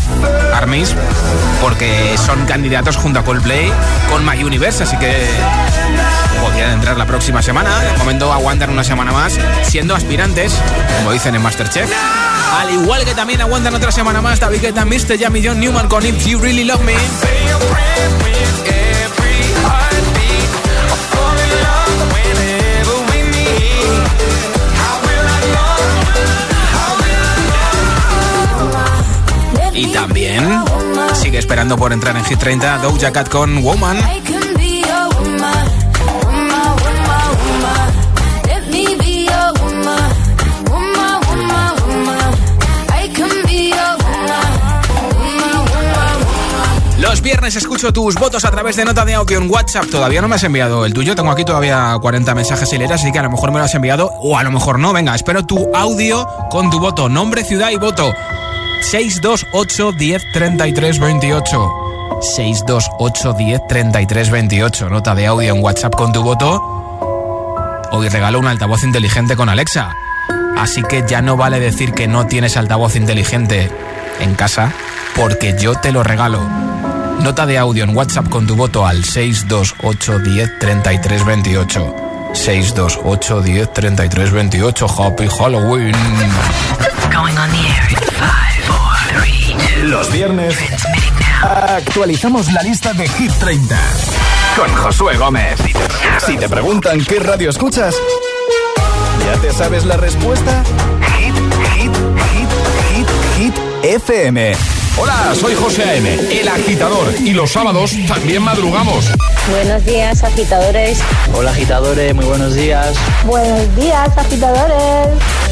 Armis, 0.54 0.96
porque 1.62 2.16
son 2.18 2.46
candidatos 2.46 2.96
junto 2.96 3.20
a 3.20 3.24
Coldplay 3.24 3.72
con 4.10 4.26
My 4.26 4.42
Universe, 4.42 4.84
así 4.84 4.98
que 4.98 5.28
podrían 6.42 6.72
entrar 6.72 6.98
la 6.98 7.06
próxima 7.06 7.42
semana. 7.42 7.78
De 7.82 7.98
momento 7.98 8.32
aguantan 8.32 8.70
una 8.70 8.86
semana 8.86 9.12
más 9.12 9.38
siendo 9.64 9.94
aspirantes, 9.94 10.54
como 11.00 11.12
dicen 11.12 11.36
en 11.36 11.42
Masterchef. 11.42 11.92
Al 12.58 12.72
igual 12.72 13.04
que 13.04 13.14
también 13.14 13.42
aguantan 13.42 13.76
otra 13.76 13.92
semana 13.92 14.22
más 14.22 14.40
David 14.40 14.62
Guetta, 14.62 14.86
Mr. 14.86 15.20
Jam 15.20 15.36
y 15.36 15.46
John 15.46 15.60
Newman 15.60 15.90
con 15.90 16.06
If 16.06 16.26
You 16.26 16.40
Really 16.40 16.64
Love 16.64 16.84
Me. 16.84 16.96
Y 29.82 29.88
también 29.88 30.48
sigue 31.16 31.40
esperando 31.40 31.76
por 31.76 31.92
entrar 31.92 32.16
en 32.16 32.24
Hit 32.24 32.38
30 32.38 32.78
Doja 32.78 33.12
Cat 33.12 33.30
con 33.30 33.64
Woman. 33.64 33.98
Los 47.00 47.22
viernes 47.24 47.56
escucho 47.56 47.92
tus 47.92 48.14
votos 48.14 48.46
a 48.46 48.52
través 48.52 48.76
de 48.76 48.86
nota 48.86 49.04
de 49.04 49.16
audio 49.16 49.40
en 49.40 49.50
WhatsApp. 49.50 49.86
Todavía 49.90 50.22
no 50.22 50.28
me 50.28 50.36
has 50.36 50.44
enviado 50.44 50.86
el 50.86 50.94
tuyo. 50.94 51.16
Tengo 51.16 51.32
aquí 51.32 51.44
todavía 51.44 51.98
40 52.00 52.36
mensajes 52.36 52.72
y 52.72 52.78
letras, 52.78 53.02
así 53.02 53.12
que 53.12 53.18
a 53.18 53.24
lo 53.24 53.32
mejor 53.32 53.52
me 53.52 53.58
lo 53.58 53.66
has 53.66 53.74
enviado 53.74 54.12
o 54.22 54.38
a 54.38 54.44
lo 54.44 54.52
mejor 54.52 54.78
no. 54.78 54.94
Venga, 54.94 55.16
espero 55.16 55.44
tu 55.44 55.76
audio 55.76 56.28
con 56.52 56.70
tu 56.70 56.80
voto. 56.80 57.10
Nombre, 57.10 57.44
ciudad 57.44 57.72
y 57.72 57.78
voto. 57.78 58.14
628 58.82 59.92
10 59.94 60.32
33 60.34 61.00
28. 61.00 61.74
628 62.22 63.34
10 63.34 63.68
33 63.68 64.30
28. 64.32 64.90
Nota 64.90 65.16
de 65.16 65.28
audio 65.28 65.56
en 65.56 65.64
WhatsApp 65.64 65.96
con 65.96 66.12
tu 66.12 66.24
voto. 66.24 66.60
Hoy 67.92 68.10
regalo 68.10 68.40
un 68.40 68.48
altavoz 68.48 68.84
inteligente 68.84 69.36
con 69.36 69.50
Alexa. 69.50 69.96
Así 70.58 70.84
que 70.84 71.04
ya 71.08 71.22
no 71.22 71.38
vale 71.38 71.60
decir 71.60 71.94
que 71.94 72.08
no 72.08 72.28
tienes 72.28 72.58
altavoz 72.58 72.96
inteligente 72.96 73.72
en 74.20 74.36
casa, 74.36 74.72
porque 75.16 75.56
yo 75.58 75.76
te 75.76 75.92
lo 75.92 76.04
regalo. 76.04 76.42
Nota 77.22 77.46
de 77.46 77.58
audio 77.58 77.84
en 77.84 77.96
WhatsApp 77.96 78.30
con 78.30 78.48
tu 78.48 78.56
voto 78.56 78.86
al 78.86 79.04
628 79.04 80.20
10 80.20 80.60
33 80.60 81.26
28. 81.26 81.96
628 82.34 83.42
10 83.42 83.74
33 83.74 84.32
28. 84.32 84.88
Happy 84.88 85.28
Halloween. 85.28 85.96
Going 87.12 87.38
on 87.38 87.50
the 87.50 87.58
air 87.58 87.88
in 87.90 87.98
five, 88.16 88.64
four, 88.66 88.96
three, 89.10 89.56
two. 89.58 89.88
Los 89.88 90.12
viernes 90.12 90.56
actualizamos 91.44 92.52
la 92.54 92.64
lista 92.64 92.94
de 92.94 93.08
Hit 93.08 93.32
30 93.34 93.78
con 94.56 94.74
Josué 94.76 95.18
Gómez. 95.18 95.60
Si 96.26 96.38
te 96.38 96.48
preguntan 96.48 97.04
qué 97.04 97.20
radio 97.20 97.50
escuchas, 97.50 97.96
¿ya 99.26 99.42
te 99.42 99.52
sabes 99.52 99.86
la 99.86 99.98
respuesta? 99.98 100.64
Hit, 101.18 101.36
hit, 101.76 101.92
hit, 102.32 102.50
hit, 102.96 103.08
hit, 103.38 103.56
FM. 103.84 104.54
Hola, 104.98 105.34
soy 105.40 105.56
José 105.56 105.84
A.M., 105.84 106.14
el 106.32 106.48
agitador. 106.48 107.14
Y 107.20 107.32
los 107.34 107.52
sábados 107.52 107.92
también 108.08 108.42
madrugamos. 108.44 109.12
Buenos 109.52 109.86
días, 109.86 110.24
agitadores. 110.24 111.00
Hola, 111.36 111.52
agitadores, 111.52 112.16
muy 112.16 112.24
buenos 112.24 112.56
días. 112.56 112.96
Buenos 113.26 113.76
días, 113.76 114.10
agitadores. 114.18 115.10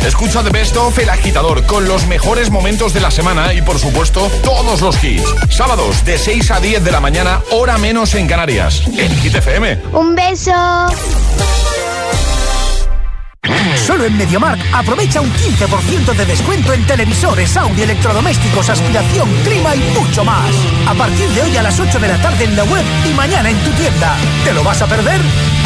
Escucha 0.07 0.41
The 0.41 0.49
Best 0.51 0.77
of 0.77 0.97
El 0.97 1.09
Agitador 1.09 1.65
con 1.65 1.85
los 1.85 2.07
mejores 2.07 2.49
momentos 2.49 2.93
de 2.93 3.01
la 3.01 3.12
semana 3.12 3.53
y, 3.53 3.62
por 3.62 3.77
supuesto, 3.77 4.31
todos 4.41 4.79
los 4.79 5.03
hits. 5.03 5.23
Sábados 5.49 6.05
de 6.05 6.17
6 6.17 6.49
a 6.51 6.59
10 6.62 6.83
de 6.83 6.91
la 6.91 7.01
mañana, 7.01 7.41
hora 7.51 7.77
menos 7.77 8.15
en 8.15 8.27
Canarias. 8.27 8.83
En 8.88 9.13
Hit 9.17 9.35
FM. 9.35 9.79
Un 9.91 10.15
beso. 10.15 10.53
Solo 13.75 14.05
en 14.05 14.17
MediaMark 14.17 14.59
aprovecha 14.73 15.21
un 15.21 15.31
15% 15.31 16.15
de 16.15 16.25
descuento 16.25 16.73
en 16.73 16.85
televisores, 16.85 17.55
audio, 17.57 17.83
electrodomésticos, 17.83 18.69
aspiración, 18.69 19.29
clima 19.43 19.75
y 19.75 19.79
mucho 19.99 20.23
más. 20.23 20.51
A 20.87 20.93
partir 20.93 21.27
de 21.29 21.41
hoy 21.41 21.57
a 21.57 21.63
las 21.63 21.79
8 21.79 21.99
de 21.99 22.07
la 22.07 22.21
tarde 22.21 22.45
en 22.45 22.55
la 22.55 22.63
web 22.65 22.83
y 23.09 23.13
mañana 23.13 23.49
en 23.49 23.57
tu 23.59 23.71
tienda. 23.71 24.15
¿Te 24.43 24.53
lo 24.53 24.63
vas 24.63 24.81
a 24.81 24.87
perder? 24.87 25.19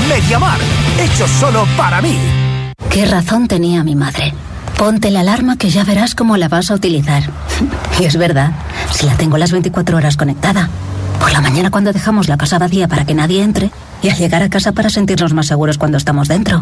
MediaMark, 0.08 0.62
hecho 1.00 1.28
solo 1.28 1.68
para 1.78 2.02
mí. 2.02 2.18
¿Qué 2.90 3.06
razón 3.06 3.48
tenía 3.48 3.84
mi 3.84 3.96
madre? 3.96 4.34
Ponte 4.78 5.12
la 5.12 5.22
alarma 5.22 5.58
que 5.58 5.70
ya 5.70 5.84
verás 5.84 6.16
cómo 6.16 6.38
la 6.38 6.50
vas 6.50 6.72
a 6.72 6.76
utilizar. 6.76 7.24
y 8.00 8.06
es 8.06 8.18
verdad, 8.18 8.52
si 8.92 9.06
la 9.06 9.16
tengo 9.16 9.38
las 9.38 9.52
24 9.52 9.98
horas 9.98 10.18
conectada. 10.18 10.70
Por 11.20 11.32
la 11.32 11.42
mañana 11.42 11.72
cuando 11.72 11.94
dejamos 11.94 12.28
la 12.28 12.38
casa 12.38 12.60
vacía 12.60 12.88
para 12.88 13.06
que 13.06 13.14
nadie 13.14 13.44
entre 13.44 13.72
y 14.02 14.10
al 14.10 14.18
llegar 14.18 14.44
a 14.44 14.50
casa 14.50 14.74
para 14.74 14.90
sentirnos 14.90 15.34
más 15.34 15.48
seguros 15.48 15.78
cuando 15.78 15.98
estamos 15.98 16.28
dentro. 16.28 16.62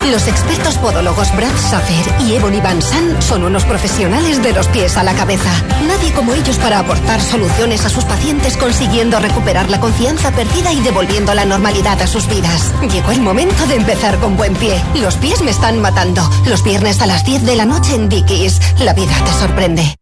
Los 0.09 0.27
expertos 0.27 0.77
podólogos 0.77 1.33
Brad 1.35 1.55
Safer 1.55 2.21
y 2.21 2.33
Ebony 2.35 2.59
Van 2.59 2.81
San 2.81 3.21
son 3.21 3.43
unos 3.43 3.63
profesionales 3.65 4.41
de 4.41 4.51
los 4.51 4.67
pies 4.67 4.97
a 4.97 5.03
la 5.03 5.13
cabeza. 5.13 5.51
Nadie 5.87 6.11
como 6.13 6.33
ellos 6.33 6.57
para 6.57 6.79
aportar 6.79 7.21
soluciones 7.21 7.85
a 7.85 7.89
sus 7.89 8.03
pacientes 8.05 8.57
consiguiendo 8.57 9.19
recuperar 9.19 9.69
la 9.69 9.79
confianza 9.79 10.31
perdida 10.31 10.73
y 10.73 10.81
devolviendo 10.81 11.33
la 11.33 11.45
normalidad 11.45 12.01
a 12.01 12.07
sus 12.07 12.27
vidas. 12.27 12.73
Llegó 12.91 13.11
el 13.11 13.21
momento 13.21 13.65
de 13.67 13.75
empezar 13.75 14.17
con 14.19 14.35
buen 14.37 14.55
pie. 14.55 14.81
Los 14.95 15.15
pies 15.15 15.41
me 15.41 15.51
están 15.51 15.79
matando. 15.79 16.27
Los 16.45 16.63
viernes 16.63 17.01
a 17.01 17.05
las 17.05 17.23
10 17.23 17.45
de 17.45 17.55
la 17.55 17.65
noche 17.65 17.95
en 17.95 18.09
Dickies. 18.09 18.59
La 18.79 18.93
vida 18.93 19.13
te 19.23 19.31
sorprende. 19.33 19.95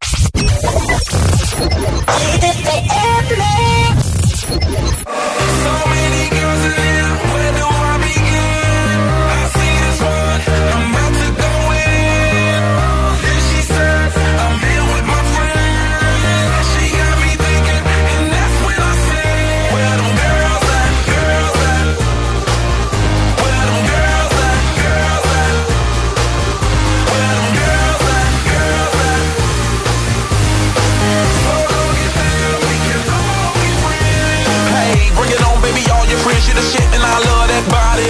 You 36.50 36.56
the 36.58 36.66
shit, 36.66 36.88
and 36.90 37.04
I 37.06 37.16
love 37.22 37.46
that 37.54 37.66
body. 37.70 38.10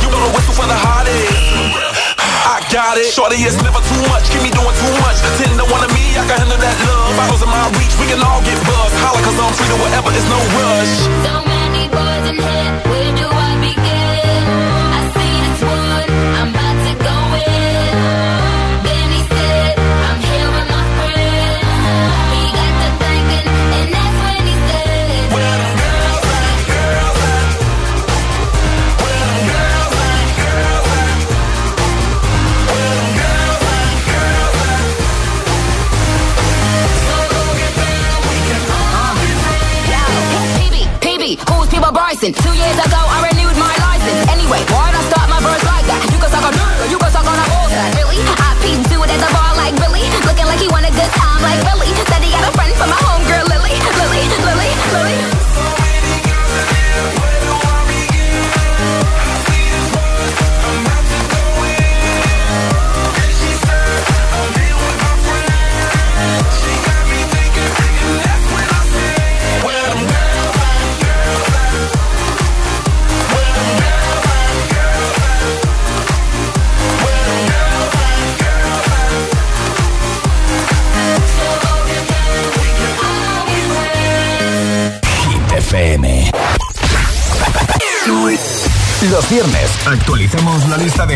You 0.00 0.08
the 0.08 0.30
whistle 0.32 0.56
for 0.56 0.64
the 0.64 0.78
hottest. 0.80 1.28
I 2.48 2.64
got 2.72 2.96
it. 2.96 3.12
Shorty, 3.12 3.36
it's 3.44 3.60
never 3.60 3.84
too 3.84 4.00
much. 4.08 4.24
Keep 4.32 4.48
me 4.48 4.50
doing 4.50 4.76
too 4.80 4.94
much. 5.04 5.20
Ten 5.36 5.52
to 5.60 5.66
one 5.68 5.84
of 5.84 5.92
me, 5.92 6.16
I 6.16 6.24
can 6.24 6.40
handle 6.40 6.56
that 6.56 6.76
love. 6.88 7.12
Bottles 7.20 7.44
in 7.44 7.50
my 7.52 7.68
reach, 7.76 7.92
we 8.00 8.08
can 8.08 8.22
all 8.24 8.40
get 8.40 8.56
buzzed. 8.64 8.96
Holla, 9.04 9.20
cause 9.20 9.36
I'm 9.36 9.52
free 9.52 9.68
to 9.68 9.76
whatever, 9.84 10.08
it's 10.16 10.24
no 10.32 10.40
rush. 10.56 10.94
So 11.20 11.34
many 11.44 11.84
boys 11.92 12.24
in 12.32 12.36
here, 12.40 12.72
People 42.26 42.42
Bryson? 42.42 42.52
Two 42.52 42.58
years 42.58 42.85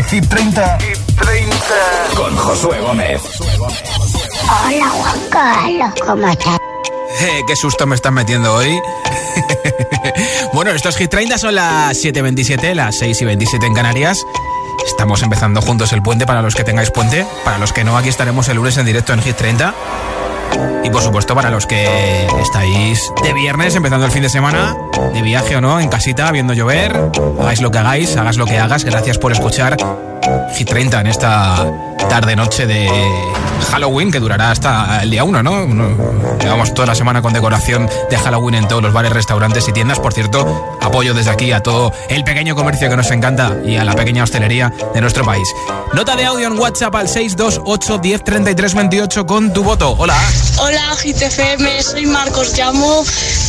lista 0.01 0.77
de 0.77 0.83
Hit 0.85 1.05
30, 1.19 1.57
con 2.15 2.35
Josué 2.35 2.79
Gómez. 2.81 3.21
Hola, 3.39 4.89
Juan 4.89 5.19
Carlos, 5.29 5.93
¿cómo 6.05 6.27
estás? 6.27 6.57
Eh, 7.21 7.41
qué 7.47 7.55
susto 7.55 7.85
me 7.85 7.95
están 7.95 8.13
metiendo 8.13 8.53
hoy. 8.53 8.79
bueno, 10.53 10.71
estos 10.71 10.97
Hit 10.97 11.09
30 11.09 11.37
son 11.37 11.55
las 11.55 11.97
7.27, 11.97 12.73
las 12.73 12.97
6 12.97 13.21
y 13.21 13.25
27 13.25 13.65
en 13.65 13.73
Canarias. 13.73 14.25
Estamos 14.85 15.21
empezando 15.21 15.61
juntos 15.61 15.93
el 15.93 16.01
puente 16.01 16.25
para 16.25 16.41
los 16.41 16.55
que 16.55 16.63
tengáis 16.63 16.89
puente. 16.91 17.25
Para 17.43 17.57
los 17.57 17.71
que 17.71 17.83
no, 17.83 17.97
aquí 17.97 18.09
estaremos 18.09 18.47
el 18.49 18.57
lunes 18.57 18.77
en 18.77 18.85
directo 18.85 19.13
en 19.13 19.21
Hit 19.21 19.35
30. 19.35 19.75
Y 20.83 20.89
por 20.89 21.01
supuesto, 21.01 21.35
para 21.35 21.49
los 21.49 21.65
que 21.65 22.27
estáis 22.41 23.11
de 23.23 23.33
viernes, 23.33 23.75
empezando 23.75 24.05
el 24.05 24.11
fin 24.11 24.23
de 24.23 24.29
semana, 24.29 24.75
de 25.13 25.21
viaje 25.21 25.55
o 25.55 25.61
no, 25.61 25.79
en 25.79 25.89
casita, 25.89 26.31
viendo 26.31 26.53
llover, 26.53 27.11
hagáis 27.39 27.61
lo 27.61 27.71
que 27.71 27.77
hagáis, 27.77 28.17
hagas 28.17 28.37
lo 28.37 28.45
que 28.45 28.57
hagas. 28.57 28.83
Gracias 28.83 29.17
por 29.17 29.31
escuchar 29.31 29.77
Hit 30.55 30.69
30 30.69 31.01
en 31.01 31.07
esta 31.07 31.71
tarde-noche 32.09 32.67
de 32.67 32.89
Halloween, 33.61 34.11
que 34.11 34.19
durará 34.19 34.51
hasta 34.51 35.03
el 35.03 35.09
día 35.09 35.23
1, 35.23 35.43
¿no? 35.43 35.67
Llevamos 36.39 36.73
toda 36.73 36.87
la 36.87 36.95
semana 36.95 37.21
con 37.21 37.33
decoración 37.33 37.89
de 38.09 38.17
Halloween 38.17 38.55
en 38.55 38.67
todos 38.67 38.81
los 38.81 38.93
bares, 38.93 39.11
restaurantes 39.11 39.67
y 39.67 39.71
tiendas. 39.71 39.99
Por 39.99 40.13
cierto, 40.13 40.77
apoyo 40.81 41.13
desde 41.13 41.31
aquí 41.31 41.51
a 41.51 41.61
todo 41.61 41.93
el 42.09 42.23
pequeño 42.23 42.55
comercio 42.55 42.89
que 42.89 42.97
nos 42.97 43.11
encanta 43.11 43.57
y 43.65 43.77
a 43.77 43.83
la 43.83 43.93
pequeña 43.93 44.23
hostelería 44.23 44.73
de 44.93 45.01
nuestro 45.01 45.25
país. 45.25 45.47
Nota 45.93 46.15
de 46.15 46.25
audio 46.25 46.47
en 46.47 46.57
WhatsApp 46.57 46.95
al 46.95 47.07
628 47.07 47.97
10 47.97 48.23
33 48.23 48.73
28 48.73 49.25
con 49.25 49.53
tu 49.53 49.63
voto. 49.63 49.95
Hola. 49.97 50.15
Hola 50.57 50.95
GTFM, 50.95 51.81
soy 51.83 52.05
Marcos, 52.05 52.57
llamo 52.57 53.03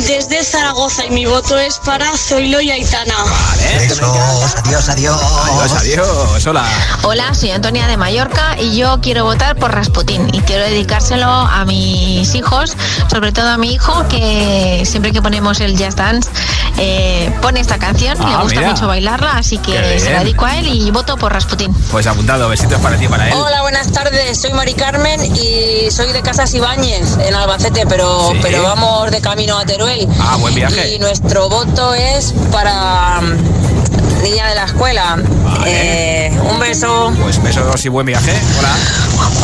desde 0.07 0.43
Zaragoza 0.45 1.05
y 1.07 1.11
mi 1.11 1.27
voto 1.27 1.59
es 1.59 1.79
para 1.79 2.07
Zoilo 2.17 2.61
y 2.61 2.71
Aitana. 2.71 3.15
Besos, 3.79 4.01
adiós, 4.57 4.89
adiós. 4.89 5.21
Adiós, 5.21 5.73
adiós. 5.73 6.47
Hola. 6.47 6.65
Hola. 7.03 7.35
Soy 7.35 7.51
Antonia 7.51 7.87
de 7.87 7.97
Mallorca 7.97 8.57
y 8.61 8.77
yo 8.77 9.01
quiero 9.01 9.25
votar 9.25 9.57
por 9.57 9.73
Y 10.07 10.41
quiero 10.41 10.65
dedicárselo 10.65 11.27
a 11.27 11.65
mis 11.65 12.35
hijos, 12.35 12.77
sobre 13.11 13.33
todo 13.33 13.49
a 13.49 13.57
mi 13.57 13.73
hijo 13.75 14.07
que 14.09 14.83
siempre 14.85 15.13
que 15.13 15.23
ponemos 15.23 15.61
el 15.61 15.73
Just 15.79 15.97
Dance 15.99 16.29
eh, 16.79 17.33
pone 17.41 17.61
esta 17.61 17.79
canción, 17.79 18.17
Ah, 18.21 18.31
le 18.39 18.43
gusta 18.43 18.61
mira. 18.61 18.73
mucho 18.73 18.87
bailarla, 18.89 19.33
así 19.37 19.59
que 19.59 20.01
se 20.01 20.13
la 20.13 20.21
dedico 20.21 20.45
a 20.45 20.57
él 20.59 20.67
y 20.69 20.91
voto 20.91 21.17
por 21.17 21.33
Rasputín. 21.33 21.73
Pues 21.91 22.07
apuntado, 22.07 22.49
besitos 22.49 22.81
para 22.81 22.97
ti 22.97 23.07
para 23.09 23.29
él. 23.29 23.35
Hola, 23.35 23.63
buenas 23.63 23.91
tardes. 23.93 24.41
Soy 24.41 24.53
Mari 24.53 24.75
Carmen 24.75 25.21
y 25.37 25.91
soy 25.91 26.13
de 26.13 26.23
Casas 26.23 26.53
Ibáñez, 26.55 27.19
en 27.19 27.35
Albacete, 27.35 27.87
pero, 27.87 28.31
Sí. 28.33 28.39
pero 28.43 28.63
vamos 28.63 29.11
de 29.11 29.21
camino 29.21 29.59
a 29.59 29.65
Teruel. 29.65 30.09
Ah, 30.21 30.37
buen 30.39 30.55
viaje. 30.55 30.95
Y 30.95 30.99
nuestro 30.99 31.49
voto 31.49 31.95
es 31.95 32.35
para 32.51 33.21
niña 34.23 34.49
de 34.49 34.55
la 34.55 34.65
escuela. 34.65 35.19
Eh, 35.67 36.33
un 36.51 36.59
beso. 36.59 37.13
Pues 37.21 37.43
besos 37.43 37.85
y 37.85 37.89
buen 37.89 38.07
viaje. 38.07 38.33
Hola. 38.59 38.77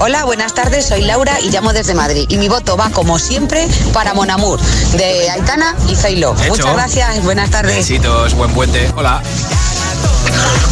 Hola, 0.00 0.24
buenas 0.24 0.54
tardes, 0.54 0.86
soy 0.86 1.02
Laura 1.02 1.40
y 1.40 1.50
llamo 1.50 1.72
desde 1.72 1.94
Madrid. 1.94 2.26
Y 2.28 2.38
mi 2.38 2.48
voto 2.48 2.76
va, 2.76 2.90
como 2.90 3.18
siempre, 3.18 3.66
para 3.92 4.14
Monamur, 4.14 4.60
de 4.96 5.30
Aitana 5.30 5.74
y. 5.88 5.94
Hecho. 5.98 6.34
Muchas 6.48 6.72
gracias, 6.72 7.22
buenas 7.24 7.50
tardes. 7.50 7.76
Besitos, 7.76 8.34
buen 8.34 8.52
puente. 8.52 8.90
Hola. 8.96 9.22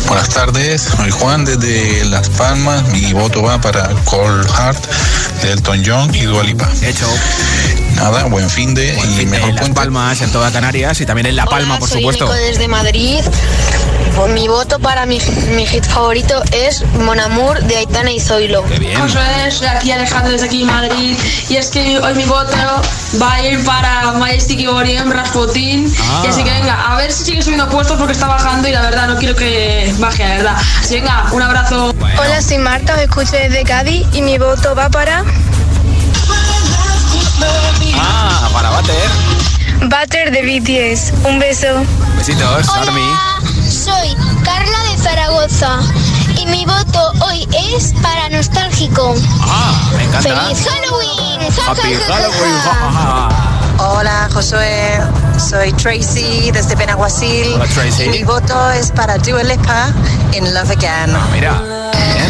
Buenas 0.06 0.28
tardes, 0.28 0.82
soy 0.82 1.10
Juan 1.10 1.44
desde 1.44 2.04
Las 2.04 2.28
Palmas. 2.28 2.86
Mi 2.88 3.12
voto 3.12 3.42
va 3.42 3.60
para 3.60 3.88
Cold 4.04 4.48
Heart 4.48 4.86
de 5.42 5.52
Elton 5.52 5.82
John 5.84 6.14
y 6.14 6.22
Dua 6.22 6.44
Lipa. 6.44 6.70
Hecho. 6.82 7.08
Nada, 7.96 8.24
buen 8.24 8.48
fin 8.48 8.74
de 8.74 8.96
y 9.18 9.26
mejor 9.26 9.50
En 9.50 9.56
Las 9.56 9.70
Palmas, 9.70 10.20
en 10.20 10.30
toda 10.30 10.52
Canarias 10.52 11.00
y 11.00 11.06
también 11.06 11.26
en 11.26 11.36
La 11.36 11.46
Palma, 11.46 11.78
por 11.78 11.88
soy 11.88 12.02
supuesto. 12.02 12.24
Nico 12.24 12.36
desde 12.36 12.68
Madrid. 12.68 13.20
Pues 14.16 14.33
mi 14.33 14.48
voto 14.48 14.79
para 14.79 15.05
mi, 15.05 15.20
mi 15.55 15.66
hit 15.66 15.85
favorito 15.85 16.42
es 16.50 16.83
Mon 17.05 17.20
Amour 17.20 17.61
de 17.64 17.76
Aitana 17.76 18.11
y 18.11 18.18
Zoilo. 18.18 18.64
Qué 18.64 18.79
bien. 18.79 18.98
Soy 19.11 19.66
aquí 19.66 19.92
Alejandro 19.92 20.33
desde 20.33 20.46
aquí 20.46 20.64
Madrid 20.64 21.16
y 21.50 21.57
es 21.57 21.68
que 21.68 21.98
hoy 21.98 22.14
mi 22.14 22.24
voto 22.24 22.57
va 23.20 23.35
a 23.35 23.42
ir 23.42 23.62
para 23.64 24.12
Majestic 24.12 24.61
y 24.61 24.66
Oriem, 24.66 25.11
Rasputin 25.11 25.92
Ah. 26.00 26.22
y 26.24 26.29
así 26.29 26.42
que 26.42 26.50
venga, 26.50 26.92
a 26.92 26.96
ver 26.96 27.12
si 27.12 27.24
sigue 27.24 27.42
subiendo 27.42 27.68
puestos 27.68 27.98
porque 27.98 28.14
está 28.14 28.26
bajando 28.26 28.66
y 28.68 28.72
la 28.72 28.81
verdad 28.83 29.07
no 29.09 29.16
quiero 29.18 29.37
que 29.37 29.94
baje, 29.98 30.26
la 30.26 30.35
verdad. 30.37 30.57
Así 30.81 30.94
que 30.94 31.00
venga, 31.02 31.26
un 31.33 31.42
abrazo. 31.42 31.94
Hola, 32.18 32.40
soy 32.40 32.59
Marta, 32.59 32.96
me 32.96 33.05
escucho 33.05 33.33
desde 33.33 33.64
Cádiz 33.64 34.07
y 34.14 34.22
mi 34.22 34.38
voto 34.38 34.74
va 34.74 34.88
para 34.88 35.24
Ah, 37.98 38.48
para 38.52 38.70
bater. 38.70 39.11
Butter 39.83 40.31
de 40.31 40.42
BTS. 40.42 41.12
Un 41.24 41.38
beso. 41.38 41.66
Besitos, 42.16 42.68
Army. 42.70 43.11
Soy 43.68 44.14
Carla 44.44 44.79
de 44.90 44.98
Zaragoza 45.02 45.81
y 46.38 46.46
mi 46.46 46.64
voto 46.64 47.12
hoy 47.20 47.48
es 47.74 47.92
para 48.02 48.29
nostálgico. 48.29 49.14
Ah, 49.42 49.90
me 49.96 50.05
encanta. 50.05 50.22
¡Feliz 50.22 50.66
Halloween! 50.68 51.52
Ja, 51.52 51.70
Happy 51.72 51.94
ja, 51.94 52.00
ja, 52.00 52.14
Halloween. 52.14 53.46
Hola 53.79 54.29
Josué, 54.33 55.00
soy 55.38 55.72
Tracy 55.72 56.50
desde 56.52 56.74
Benaguasil. 56.76 57.55
Hola, 57.55 57.66
Tracy. 57.66 58.05
Y 58.05 58.09
mi 58.09 58.24
voto 58.24 58.70
es 58.70 58.90
para 58.92 59.18
Dua 59.18 59.42
Lipa 59.42 59.92
in 60.33 60.55
Love 60.55 60.70
Again. 60.70 61.16
Mira. 61.33 61.61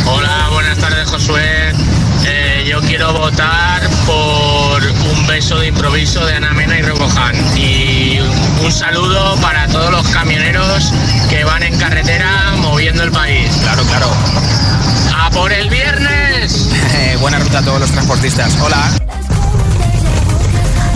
Hola, 0.06 0.48
buenas 0.52 0.78
tardes 0.78 1.08
Josué. 1.10 1.72
Eh, 2.24 2.64
yo 2.66 2.80
quiero 2.80 3.12
votar 3.12 3.82
por 4.06 4.82
un 4.82 5.26
beso 5.26 5.58
de 5.58 5.68
improviso 5.68 6.24
de 6.24 6.34
Ana 6.34 6.52
Mena 6.52 6.78
y 6.78 6.82
Robohan. 6.82 7.34
Y 7.56 8.18
un 8.64 8.72
saludo 8.72 9.36
para 9.42 9.66
todos 9.68 9.90
los 9.90 10.06
camioneros 10.08 10.92
que 11.28 11.44
van 11.44 11.62
en 11.62 11.76
carretera 11.78 12.54
moviendo 12.58 13.02
el 13.02 13.10
país. 13.10 13.50
Claro, 13.62 13.82
claro. 13.84 14.08
¡A 15.16 15.30
por 15.30 15.52
el 15.52 15.68
viernes! 15.68 16.70
Eh, 16.96 17.16
buena 17.20 17.38
ruta 17.38 17.58
a 17.58 17.62
todos 17.62 17.80
los 17.80 17.90
transportistas. 17.90 18.56
Hola. 18.62 18.90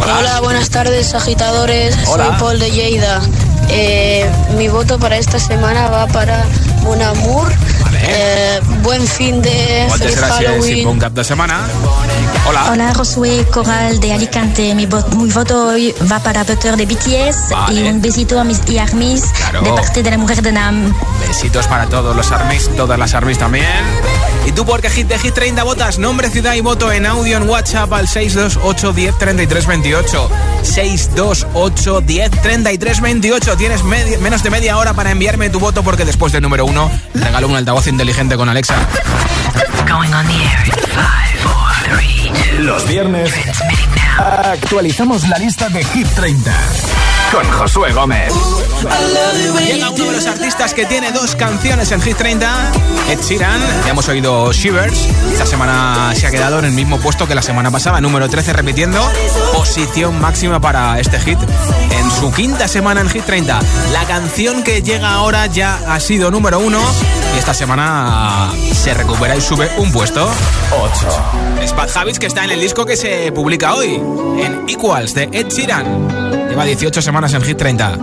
Hola, 0.03 0.40
buenas 0.40 0.70
tardes, 0.70 1.14
agitadores. 1.14 1.96
Hola. 2.07 2.27
Soy 2.27 2.37
Paul 2.38 2.59
de 2.59 2.70
Lleida. 2.70 3.20
Eh, 3.68 4.31
mi 4.57 4.68
voto 4.68 4.99
para 4.99 5.18
esta 5.18 5.38
semana 5.38 5.88
va 5.88 6.07
para 6.07 6.44
Mon 6.83 7.03
Amour. 7.03 7.53
Eh, 8.02 8.60
buen 8.82 9.06
fin 9.06 9.42
de 9.42 9.86
Moltes 9.88 10.16
gràcies 10.16 10.40
i 10.40 10.46
Halloween. 10.46 10.84
bon 10.86 10.98
cap 10.98 11.12
de 11.12 11.24
setmana. 11.24 11.60
Hola. 12.46 12.70
Hola, 12.72 12.94
Josué 12.94 13.44
Coral 13.52 14.00
de 14.00 14.12
Alicante. 14.14 14.74
Mi, 14.74 14.86
vo- 14.86 15.04
mi 15.16 15.30
voto 15.30 15.68
hoy 15.68 15.94
va 16.10 16.18
para 16.20 16.42
Butter 16.44 16.76
de 16.76 16.86
BTS 16.86 17.50
Vale. 17.50 17.80
y 17.80 17.88
un 17.88 18.00
besito 18.00 18.40
a 18.40 18.44
mis 18.44 18.60
y 18.68 18.78
Armis 18.78 19.22
Claro. 19.50 19.62
de 19.62 19.70
parte 19.72 20.02
de 20.02 20.10
la 20.10 20.18
mujer 20.18 20.40
de 20.42 20.52
Nam. 20.52 20.94
Besitos 21.28 21.66
para 21.66 21.86
todos 21.86 22.16
los 22.16 22.32
armies, 22.32 22.70
todas 22.76 22.98
las 22.98 23.14
armies 23.14 23.38
también. 23.38 23.66
¿Y 24.46 24.53
tú 24.53 24.64
por 24.64 24.81
qué 24.81 24.90
hit 24.90 25.07
de 25.09 25.18
Hit 25.18 25.35
30 25.35 25.62
votas? 25.62 25.98
Nombre, 25.98 26.31
ciudad 26.31 26.55
y 26.55 26.61
voto 26.61 26.90
en 26.92 27.07
audio 27.07 27.37
en 27.37 27.48
WhatsApp 27.48 27.92
al 27.92 28.09
628 28.09 28.92
10 28.92 29.18
33 29.18 29.66
28. 29.66 30.31
628 30.62 32.00
10 32.00 32.31
33 32.31 33.00
28. 33.00 33.57
Tienes 33.57 33.85
menos 33.85 34.42
de 34.42 34.50
media 34.50 34.76
hora 34.79 34.94
para 34.94 35.11
enviarme 35.11 35.50
tu 35.50 35.61
voto 35.61 35.83
porque 35.83 36.05
después 36.05 36.33
del 36.33 36.42
número 36.42 36.64
uno 36.64 36.90
regalo 37.14 37.48
un 37.48 37.57
altavoz 37.57 37.87
inteligente 37.87 38.37
con 38.37 38.48
Alexa. 38.48 38.76
Going 39.88 40.12
on 40.12 40.26
the 40.26 40.35
air 40.35 40.66
in 40.66 40.72
five, 40.94 41.38
four, 41.42 41.98
three, 41.98 42.33
two. 42.57 42.62
Los 42.62 42.87
viernes 42.87 43.33
actualizamos 44.18 45.29
la 45.29 45.38
lista 45.38 45.68
de 45.68 45.85
Hit 45.85 46.09
30 46.14 46.53
con 47.32 47.48
Josué 47.50 47.92
Gómez. 47.92 48.32
Llega 49.66 49.90
uno 49.90 50.04
de 50.06 50.12
los 50.12 50.26
artistas 50.26 50.74
que 50.74 50.86
tiene 50.86 51.12
dos 51.12 51.36
canciones 51.36 51.92
en 51.92 52.00
Hit 52.00 52.16
30, 52.16 52.72
Ed 53.08 53.20
Sheeran. 53.20 53.60
Ya 53.84 53.90
hemos 53.90 54.08
oído 54.08 54.52
Shivers. 54.52 55.06
Esta 55.32 55.46
semana 55.46 56.12
se 56.14 56.26
ha 56.26 56.30
quedado 56.30 56.58
en 56.58 56.64
el 56.64 56.72
mismo 56.72 56.98
puesto 56.98 57.28
que 57.28 57.34
la 57.34 57.42
semana 57.42 57.70
pasada, 57.70 58.00
número 58.00 58.28
13 58.28 58.52
repitiendo. 58.52 59.00
Posición 59.52 60.20
máxima 60.20 60.60
para 60.60 60.98
este 60.98 61.20
hit 61.20 61.38
en 61.90 62.10
su 62.10 62.32
quinta 62.32 62.66
semana 62.66 63.00
en 63.00 63.08
Hit 63.08 63.24
30. 63.24 63.60
La 63.92 64.04
canción 64.04 64.62
que 64.62 64.82
llega 64.82 65.12
ahora 65.12 65.46
ya 65.46 65.78
ha 65.86 66.00
sido 66.00 66.30
número 66.30 66.58
uno 66.58 66.80
y 67.34 67.38
esta 67.38 67.54
semana 67.54 68.50
se 68.72 68.94
recupera 68.94 69.36
y 69.36 69.40
sube 69.40 69.70
un 69.78 69.92
puesto. 69.92 70.28
8. 70.70 71.62
Es 71.62 71.74
Bad 71.76 71.90
Habits 71.94 72.18
que 72.18 72.26
está 72.26 72.44
en 72.44 72.50
el 72.50 72.60
disco 72.60 72.86
que 72.86 72.96
se 72.96 73.30
publica 73.32 73.74
hoy, 73.74 73.94
en 73.94 74.64
Equals 74.68 75.14
de 75.14 75.28
Ed 75.32 75.48
Sheeran. 75.48 76.39
Lleva 76.50 76.64
18 76.64 77.00
semanas 77.00 77.32
en 77.34 77.42
Hit 77.42 77.58
30. 77.58 77.96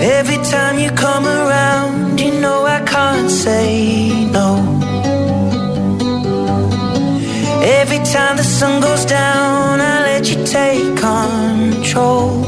Every 0.00 0.38
time 0.38 0.78
you 0.78 0.90
come 0.94 1.28
around, 1.28 2.18
you 2.18 2.32
know 2.40 2.66
I 2.66 2.80
can't 2.86 3.30
say 3.30 4.26
no. 4.32 4.56
Every 7.62 7.98
time 7.98 8.38
the 8.38 8.44
sun 8.44 8.80
goes 8.80 9.04
down, 9.04 9.78
I 9.80 10.00
let 10.00 10.30
you 10.30 10.42
take 10.46 10.96
control. 10.96 12.39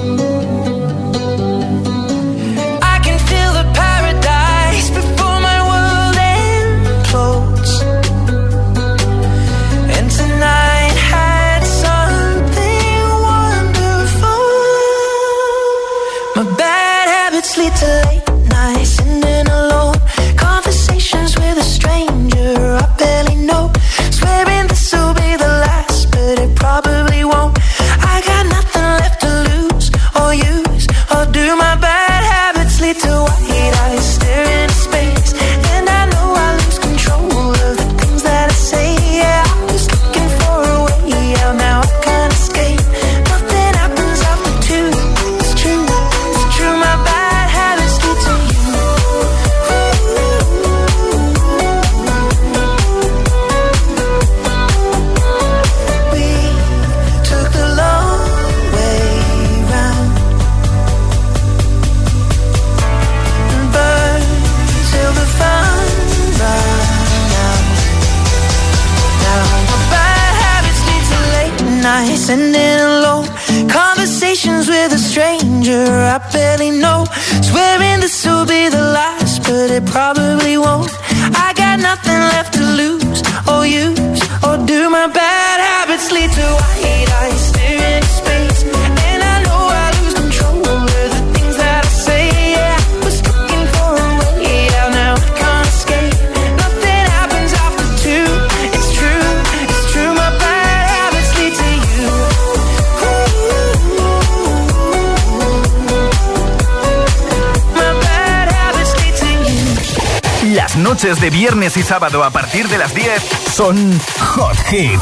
Las 110.72 110.82
noches 110.82 111.20
de 111.20 111.28
viernes 111.28 111.76
y 111.76 111.82
sábado 111.82 112.24
a 112.24 112.30
partir 112.30 112.66
de 112.66 112.78
las 112.78 112.94
10 112.94 113.22
son 113.54 114.00
Hot 114.20 114.56
Hit. 114.70 114.98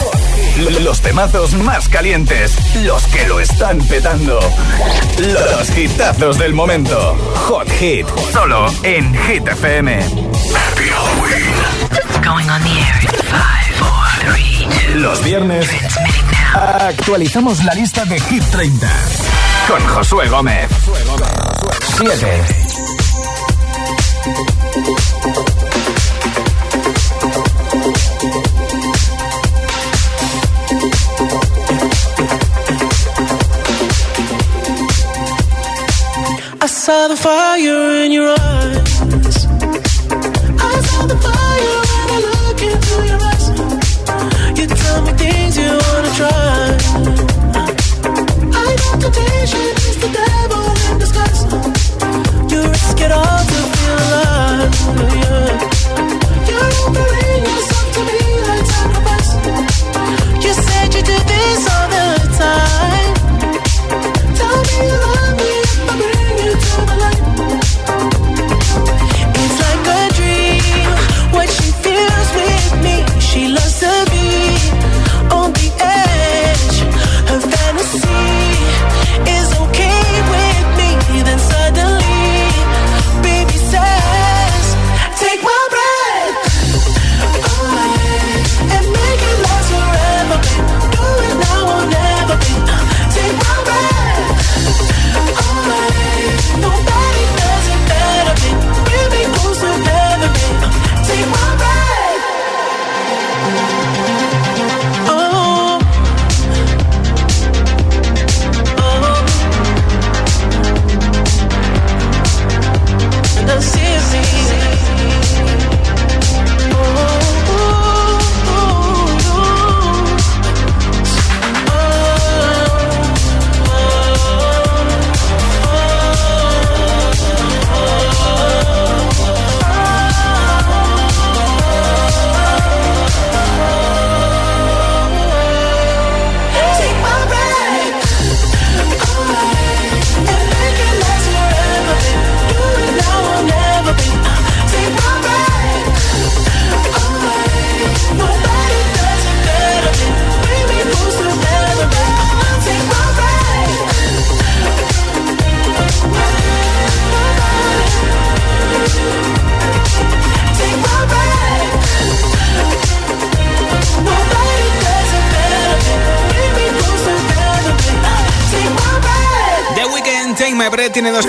Los 0.81 1.01
temazos 1.01 1.53
más 1.55 1.89
calientes, 1.89 2.57
los 2.83 3.05
que 3.07 3.29
lo 3.29 3.39
están 3.39 3.79
petando. 3.79 4.41
Los 5.18 5.79
hitazos 5.79 6.39
del 6.39 6.55
momento. 6.55 7.16
Hot 7.47 7.71
Hit, 7.79 8.05
solo 8.33 8.66
en 8.83 9.14
Hit 9.14 9.47
FM. 9.47 10.01
Going 12.25 12.51
on 12.51 12.62
the 12.62 12.77
air 12.77 13.01
five, 13.31 13.77
four, 13.79 14.33
three, 14.33 14.66
two. 14.89 14.99
Los 14.99 15.23
viernes 15.23 15.68
actualizamos 16.53 17.62
la 17.62 17.75
lista 17.75 18.05
de 18.07 18.18
Hit 18.18 18.43
30 18.51 18.89
con 19.68 19.87
Josué 19.87 20.29
Gómez. 20.29 20.68
7. 21.97 22.71
I 25.23 25.60
saw 36.81 37.09
the 37.09 37.16
fire 37.16 38.05
in 38.05 38.11
your 38.11 38.31
eyes. 38.31 39.05
I 40.68 40.81
saw 40.89 41.05
the 41.05 41.18
fire 41.26 41.78
when 41.91 42.09
I 42.16 42.18
look 42.28 42.61
into 42.72 42.95
your 43.11 43.20
eyes. 43.31 43.47
You 44.59 44.66
tell 44.66 45.03
me 45.03 45.12
things 45.12 45.59
you 45.59 45.68
wanna 45.68 46.12
try. 46.20 46.78
I 48.55 48.68
know 48.81 48.95
temptation 48.99 49.80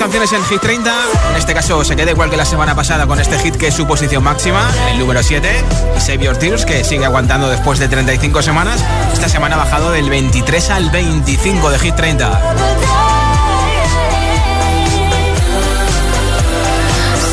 canciones 0.02 0.34
en 0.34 0.43
Hit 0.45 0.60
30. 0.60 0.91
En 1.30 1.36
este 1.38 1.54
caso 1.54 1.84
se 1.84 1.95
queda 1.95 2.10
igual 2.10 2.32
que 2.32 2.36
la 2.36 2.45
semana 2.45 2.74
pasada 2.74 3.06
con 3.06 3.20
este 3.20 3.38
hit 3.38 3.56
que 3.56 3.68
es 3.68 3.76
su 3.76 3.86
posición 3.86 4.24
máxima, 4.24 4.68
el 4.91 4.97
número 4.97 5.22
7. 5.22 5.47
Y 5.95 6.02
Save 6.02 6.26
Your 6.26 6.38
Tears, 6.38 6.66
que 6.66 6.84
sigue 6.84 7.06
aguantando 7.06 7.47
después 7.47 7.78
de 7.78 7.88
35 7.88 8.41
semanas. 8.41 8.84
Esta 9.14 9.30
semana 9.30 9.58
ha 9.58 9.60
bajado 9.60 9.91
del 9.91 10.10
23 10.10 10.70
al 10.72 10.89
25 10.89 11.70
de 11.70 11.78
Hit 11.78 11.95
30. 11.95 12.56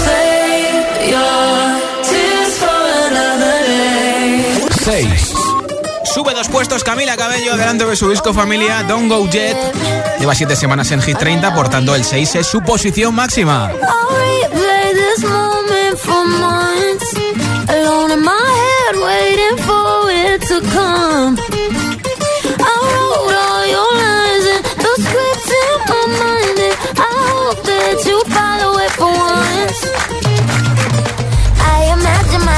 Save 0.04 1.10
your 1.10 2.02
tears 2.02 2.54
for 2.58 2.68
another 3.10 3.66
day. 3.66 4.68
6. 4.84 5.34
Sube 6.04 6.34
dos 6.34 6.48
puestos 6.48 6.84
Camila 6.84 7.16
Cabello 7.16 7.56
delante 7.56 7.86
de 7.86 7.96
su 7.96 8.10
disco 8.10 8.34
familia 8.34 8.82
Don't 8.82 9.10
Go 9.10 9.26
Jet. 9.30 9.56
Lleva 10.20 10.34
7 10.34 10.56
semanas 10.56 10.90
en 10.90 11.00
Hit 11.00 11.16
30, 11.16 11.54
por 11.54 11.68
tanto 11.68 11.94
el 11.94 12.04
6 12.04 12.34
es 12.36 12.46
su 12.46 12.60
posición 12.60 13.14
máxima. 13.14 13.70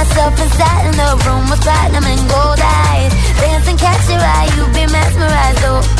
Myself 0.01 0.41
inside 0.41 0.87
in 0.87 0.97
the 0.97 1.25
room 1.27 1.51
with 1.51 1.61
platinum 1.61 2.05
and 2.05 2.31
gold 2.31 2.59
eyes. 2.59 3.13
Dancing, 3.39 3.77
catch 3.77 4.09
eye, 4.09 4.49
you 4.57 4.65
be 4.73 4.91
mesmerized, 4.91 5.65
oh. 5.65 6.00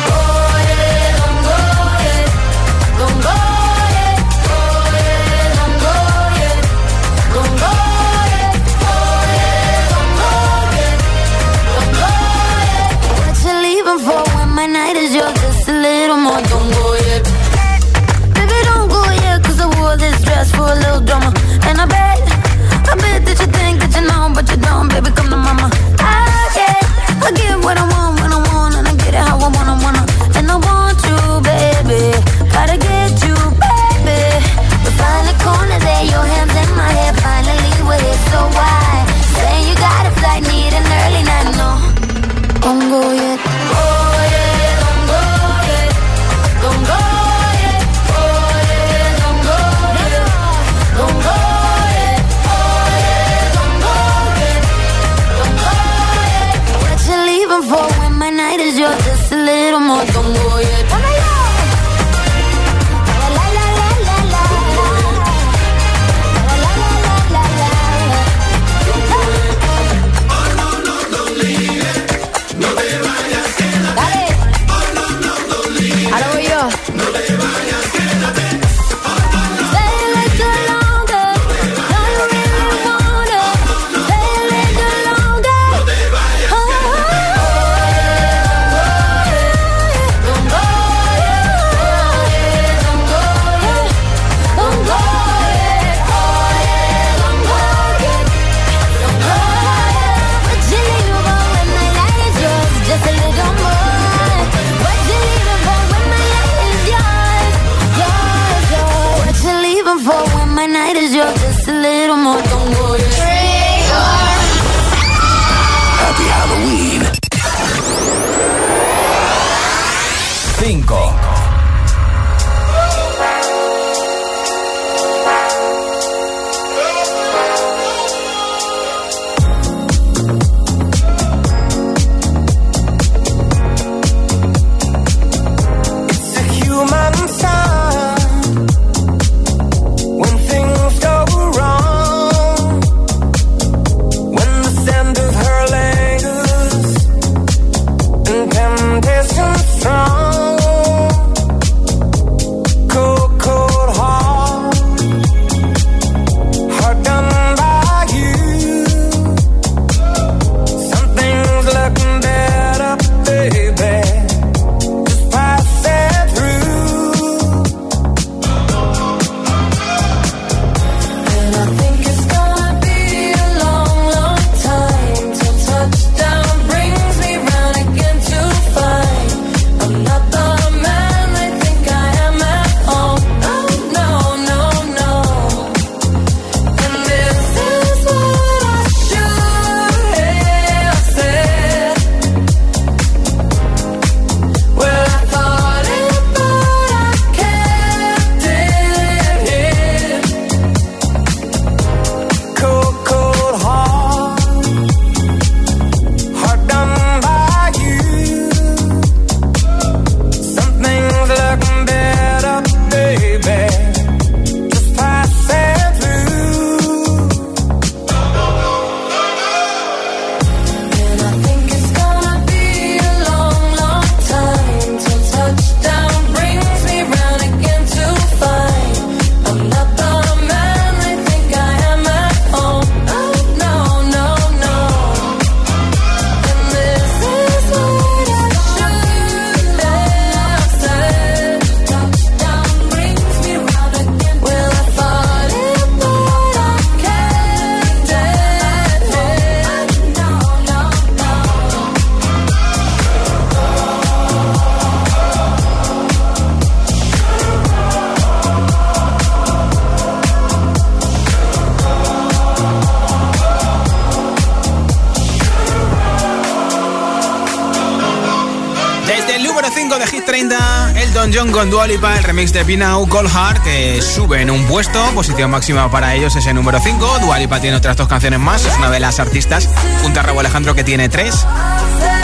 Con 271.51 271.69
Dualipa, 271.69 272.17
el 272.17 272.23
remix 272.23 272.53
de 272.53 272.63
Pinau 272.63 273.07
Cold 273.09 273.29
Heart, 273.29 273.63
que 273.63 274.01
sube 274.01 274.41
en 274.41 274.49
un 274.49 274.65
puesto, 274.67 275.03
posición 275.13 275.51
máxima 275.51 275.91
para 275.91 276.15
ellos 276.15 276.35
es 276.35 276.45
el 276.45 276.55
número 276.55 276.79
5. 276.79 277.19
Dualipa 277.19 277.59
tiene 277.59 277.75
otras 277.75 277.97
dos 277.97 278.07
canciones 278.07 278.39
más, 278.39 278.65
es 278.65 278.77
una 278.77 278.89
de 278.89 278.99
las 279.01 279.19
artistas, 279.19 279.67
junto 280.01 280.21
a 280.21 280.23
Raúl 280.23 280.39
Alejandro, 280.39 280.75
que 280.75 280.83
tiene 280.83 281.09
tres. 281.09 281.45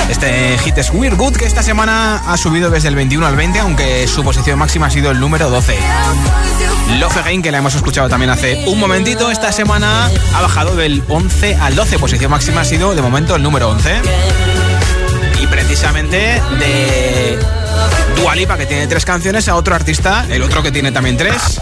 Este 0.10 0.58
hit 0.60 0.78
es 0.78 0.92
Weird 0.92 1.18
Good, 1.18 1.36
que 1.36 1.46
esta 1.46 1.62
semana 1.62 2.24
ha 2.26 2.38
subido 2.38 2.70
desde 2.70 2.88
el 2.88 2.96
21 2.96 3.28
al 3.28 3.36
20, 3.36 3.60
aunque 3.60 4.08
su 4.08 4.24
posición 4.24 4.60
máxima 4.60 4.88
ha 4.88 4.92
sido 4.92 5.12
el 5.12 5.20
número 5.20 5.50
12. 5.50 5.78
Love 7.00 7.18
Again, 7.18 7.42
que 7.42 7.52
la 7.52 7.58
hemos 7.58 7.76
escuchado 7.76 8.08
también 8.08 8.30
hace 8.30 8.64
un 8.68 8.80
momentito, 8.80 9.30
esta 9.30 9.52
semana 9.52 10.10
ha 10.36 10.42
bajado 10.42 10.76
del 10.76 11.04
11 11.10 11.56
al 11.56 11.76
12, 11.76 12.00
posición 12.00 12.32
máxima 12.32 12.62
ha 12.62 12.66
sido 12.66 12.96
de 12.96 13.02
momento 13.02 13.36
el 13.36 13.44
número 13.44 13.70
11. 13.70 14.02
Precisamente 15.68 16.42
de 16.60 17.38
Dualipa, 18.16 18.58
que 18.58 18.66
tiene 18.66 18.88
tres 18.88 19.04
canciones, 19.04 19.50
a 19.50 19.56
otro 19.56 19.76
artista, 19.76 20.26
el 20.30 20.42
otro 20.42 20.64
que 20.64 20.72
tiene 20.72 20.94
también 20.94 21.18
tres. 21.18 21.60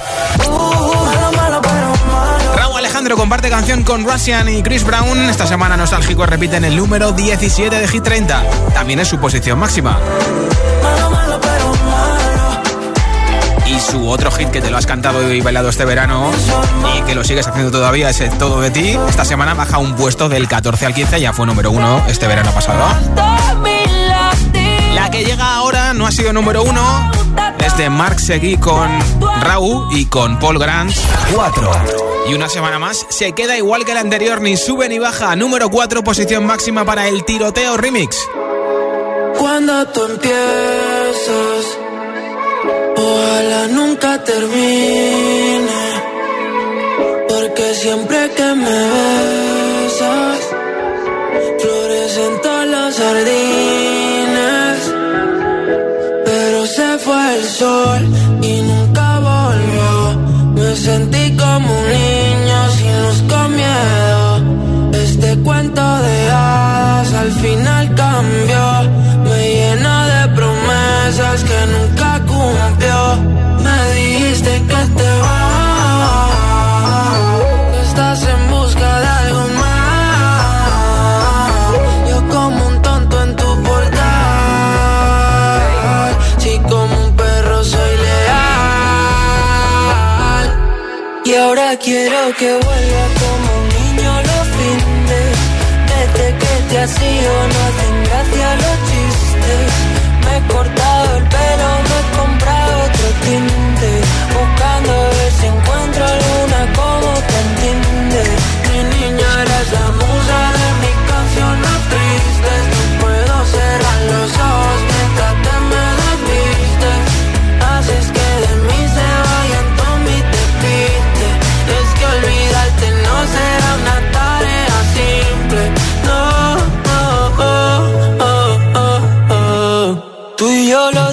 Raúl 2.55 2.77
Alejandro 2.77 3.17
comparte 3.17 3.49
canción 3.49 3.81
con 3.81 4.05
Russian 4.05 4.47
y 4.47 4.61
Chris 4.61 4.83
Brown. 4.83 5.27
Esta 5.27 5.47
semana 5.47 5.75
Nostálgico 5.75 6.23
repite 6.27 6.57
en 6.57 6.65
el 6.65 6.75
número 6.75 7.13
17 7.13 7.79
de 7.79 7.87
Hit 7.87 8.03
30. 8.03 8.43
También 8.75 8.99
es 8.99 9.07
su 9.07 9.17
posición 9.17 9.57
máxima. 9.57 9.97
Y 13.65 13.79
su 13.79 14.07
otro 14.07 14.29
hit 14.31 14.49
que 14.51 14.61
te 14.61 14.69
lo 14.69 14.77
has 14.77 14.85
cantado 14.85 15.33
y 15.33 15.41
bailado 15.41 15.69
este 15.69 15.83
verano 15.83 16.29
y 16.95 17.01
que 17.01 17.15
lo 17.15 17.23
sigues 17.23 17.47
haciendo 17.47 17.71
todavía 17.71 18.11
es 18.11 18.37
Todo 18.37 18.61
de 18.61 18.69
ti. 18.69 18.97
Esta 19.09 19.25
semana 19.25 19.55
baja 19.55 19.79
un 19.79 19.95
puesto 19.95 20.29
del 20.29 20.47
14 20.47 20.85
al 20.85 20.93
15, 20.93 21.19
ya 21.19 21.33
fue 21.33 21.47
número 21.47 21.71
uno 21.71 22.03
este 22.07 22.27
verano 22.27 22.51
pasado. 22.51 22.85
La 25.05 25.11
que 25.11 25.23
llega 25.23 25.53
ahora 25.53 25.93
no 25.93 26.07
ha 26.07 26.11
sido 26.11 26.33
número 26.33 26.63
uno. 26.63 27.11
Es 27.63 27.77
de 27.77 27.91
Mark 27.91 28.19
Seguí 28.19 28.57
con 28.57 28.89
Raúl 29.39 29.95
y 29.95 30.07
con 30.07 30.39
Paul 30.39 30.57
Grant. 30.57 30.91
4. 31.31 31.71
Y 32.27 32.33
una 32.33 32.49
semana 32.49 32.79
más 32.79 33.05
se 33.09 33.33
queda 33.33 33.55
igual 33.55 33.85
que 33.85 33.93
la 33.93 33.99
anterior, 33.99 34.41
ni 34.41 34.57
sube 34.57 34.89
ni 34.89 34.97
baja. 34.97 35.35
Número 35.35 35.69
4, 35.69 36.03
posición 36.03 36.47
máxima 36.47 36.85
para 36.85 37.07
el 37.07 37.23
tiroteo 37.23 37.77
remix. 37.77 38.17
Cuando 39.37 39.85
tú 39.89 40.05
empiezas, 40.05 41.65
ojalá 42.97 43.67
nunca 43.67 44.23
termine. 44.23 45.67
Porque 47.29 47.75
siempre 47.75 48.31
que 48.31 48.55
me 48.55 48.79
besas, 49.85 50.39
florecen 51.59 52.41
todos 52.41 52.65
los 52.65 52.97
jardines 52.97 53.54
cuento 65.65 65.97
de 66.01 66.29
hadas 66.29 67.13
al 67.13 67.31
final 67.31 67.95
cambió. 67.95 68.91
Me 69.23 69.49
llena 69.55 70.07
de 70.07 70.27
promesas 70.35 71.43
que 71.43 71.65
nunca 71.73 72.19
cumplió. 72.19 73.15
Me 73.63 73.93
dijiste 73.93 74.51
que 74.69 74.81
te 74.97 75.09
vas, 75.21 76.31
estás 77.87 78.23
en 78.23 78.49
busca 78.51 78.99
de 78.99 79.07
algo 79.07 79.55
quiero 91.77 92.33
que 92.37 92.51
vuelva 92.51 92.65
como 92.65 93.05
un 93.05 93.14
Has 96.85 97.01
ido 97.01 97.47
no 97.47 97.59
hacen 97.65 98.03
gracia 98.03 98.55
los 98.57 98.94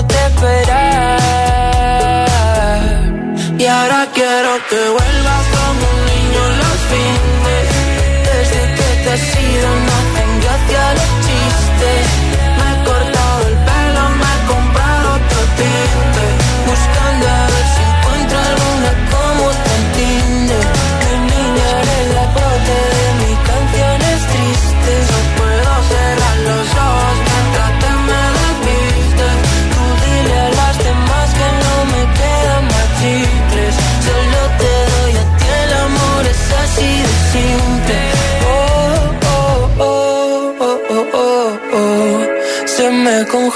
esperar. 0.00 0.91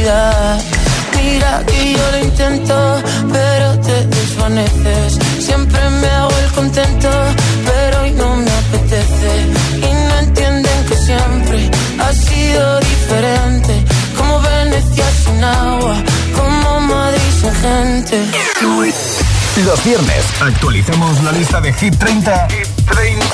electricidad. 0.00 0.58
Mira 1.16 1.62
que 1.66 1.92
yo 1.92 2.10
lo 2.12 2.18
intento, 2.18 3.02
pero 3.32 3.78
te 3.80 4.06
desvaneces. 4.06 5.18
Siempre 5.38 5.90
me 5.90 6.08
hago 6.08 6.30
el 6.44 6.50
contento, 6.52 7.10
pero 7.66 8.02
hoy 8.02 8.12
no 8.12 8.36
me 8.36 8.50
apetece. 8.50 9.46
Y 9.76 9.80
no 9.80 10.18
entienden 10.18 10.84
que 10.88 10.96
siempre 10.96 11.70
ha 11.98 12.12
sido 12.12 12.80
diferente. 12.80 13.84
Como 14.16 14.40
Venecia 14.40 15.04
sin 15.24 15.44
agua, 15.44 15.94
como 16.36 16.80
Madrid 16.80 17.20
sin 17.40 17.54
gente. 17.54 18.24
Los 19.64 19.84
viernes 19.84 20.24
actualicemos 20.40 21.22
la 21.22 21.32
lista 21.32 21.60
de 21.60 21.72
Hit 21.74 21.98
30, 21.98 22.48
Hit 22.48 22.66
30. 22.86 23.26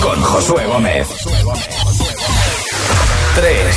con 0.00 0.22
Josué 0.22 0.64
Gómez. 0.66 1.06
3. 3.34 3.76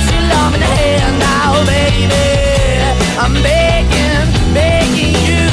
love 0.33 0.53
in 0.55 0.61
the 0.65 0.71
hand 0.81 1.15
now, 1.19 1.51
baby. 1.75 2.27
I'm 3.23 3.35
begging, 3.49 4.27
begging 4.53 5.15
you 5.29 5.45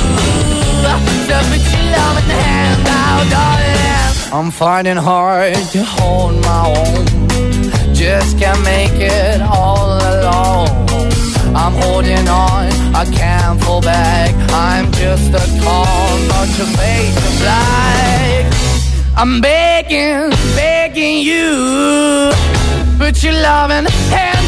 to 1.28 1.36
put 1.50 1.62
your 1.74 1.86
love 1.96 2.16
in 2.20 2.26
the 2.32 2.38
hand 2.46 2.78
now, 2.84 3.16
darling. 3.34 3.98
I'm 4.36 4.50
finding 4.50 4.96
hard 4.96 5.54
to 5.74 5.80
hold 5.96 6.34
my 6.50 6.62
own. 6.76 7.04
Just 7.94 8.38
can't 8.38 8.62
make 8.62 8.94
it 8.94 9.40
all 9.42 9.88
alone. 10.12 10.68
I'm 11.56 11.74
holding 11.82 12.28
on, 12.28 12.66
I 12.94 13.04
can't 13.20 13.60
fall 13.62 13.80
back. 13.80 14.34
I'm 14.52 14.92
just 14.92 15.30
a 15.42 15.44
call, 15.64 16.08
not 16.32 16.48
to 16.58 16.64
make 16.82 17.14
a 17.28 17.32
black. 17.42 18.44
I'm 19.16 19.40
begging, 19.40 20.30
begging 20.54 21.18
you. 21.30 22.30
Put 22.98 23.22
your 23.24 23.32
loving 23.32 23.86
hand. 24.14 24.47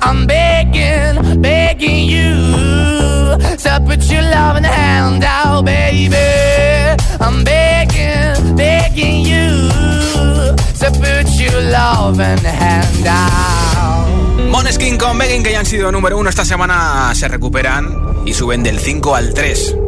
I'm 0.00 0.26
begging, 0.26 1.40
begging 1.42 2.06
you. 2.06 3.38
So 3.58 3.70
put 3.84 4.02
your 4.10 4.22
love 4.22 4.56
in 4.56 4.62
the 4.62 4.68
hand 4.68 5.20
now, 5.20 5.62
baby. 5.62 6.16
I'm 7.20 7.44
begging, 7.44 8.56
begging 8.56 9.24
you. 9.24 9.68
So 10.74 10.90
put 10.92 11.28
your 11.38 11.60
love 11.70 12.20
in 12.20 12.42
the 12.42 12.50
hand 12.50 13.06
out. 13.06 14.48
Moneskin 14.50 14.96
con 14.96 15.18
Begging, 15.18 15.42
que 15.42 15.52
ya 15.52 15.60
han 15.60 15.66
sido 15.66 15.92
número 15.92 16.16
uno 16.16 16.30
esta 16.30 16.44
semana, 16.44 17.12
se 17.14 17.28
recuperan 17.28 18.22
y 18.24 18.32
suben 18.32 18.62
del 18.62 18.78
5 18.78 19.14
al 19.14 19.34
3. 19.34 19.87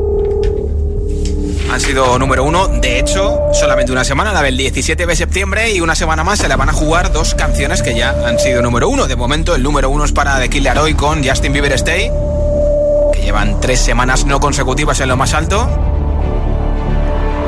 Han 1.71 1.81
sido 1.81 2.19
número 2.19 2.43
uno, 2.43 2.67
de 2.67 2.99
hecho, 2.99 3.41
solamente 3.53 3.93
una 3.93 4.03
semana, 4.03 4.33
la 4.33 4.43
del 4.43 4.57
17 4.57 5.07
de 5.07 5.15
septiembre, 5.15 5.71
y 5.71 5.81
una 5.81 5.95
semana 5.95 6.25
más 6.25 6.41
se 6.41 6.49
le 6.49 6.57
van 6.57 6.69
a 6.69 6.73
jugar 6.73 7.13
dos 7.13 7.37
canciones 7.37 7.81
que 7.81 7.95
ya 7.95 8.11
han 8.27 8.41
sido 8.41 8.61
número 8.61 8.89
uno. 8.89 9.07
De 9.07 9.15
momento, 9.15 9.55
el 9.55 9.63
número 9.63 9.89
uno 9.89 10.05
es 10.05 10.11
para 10.11 10.41
The 10.41 10.49
Killer 10.49 10.77
Hoy 10.79 10.95
con 10.95 11.23
Justin 11.23 11.53
Bieber 11.53 11.73
Stay, 11.75 12.11
que 13.13 13.23
llevan 13.23 13.61
tres 13.61 13.79
semanas 13.79 14.25
no 14.27 14.41
consecutivas 14.41 14.99
en 14.99 15.11
lo 15.11 15.17
más 15.17 15.33
alto. 15.33 15.69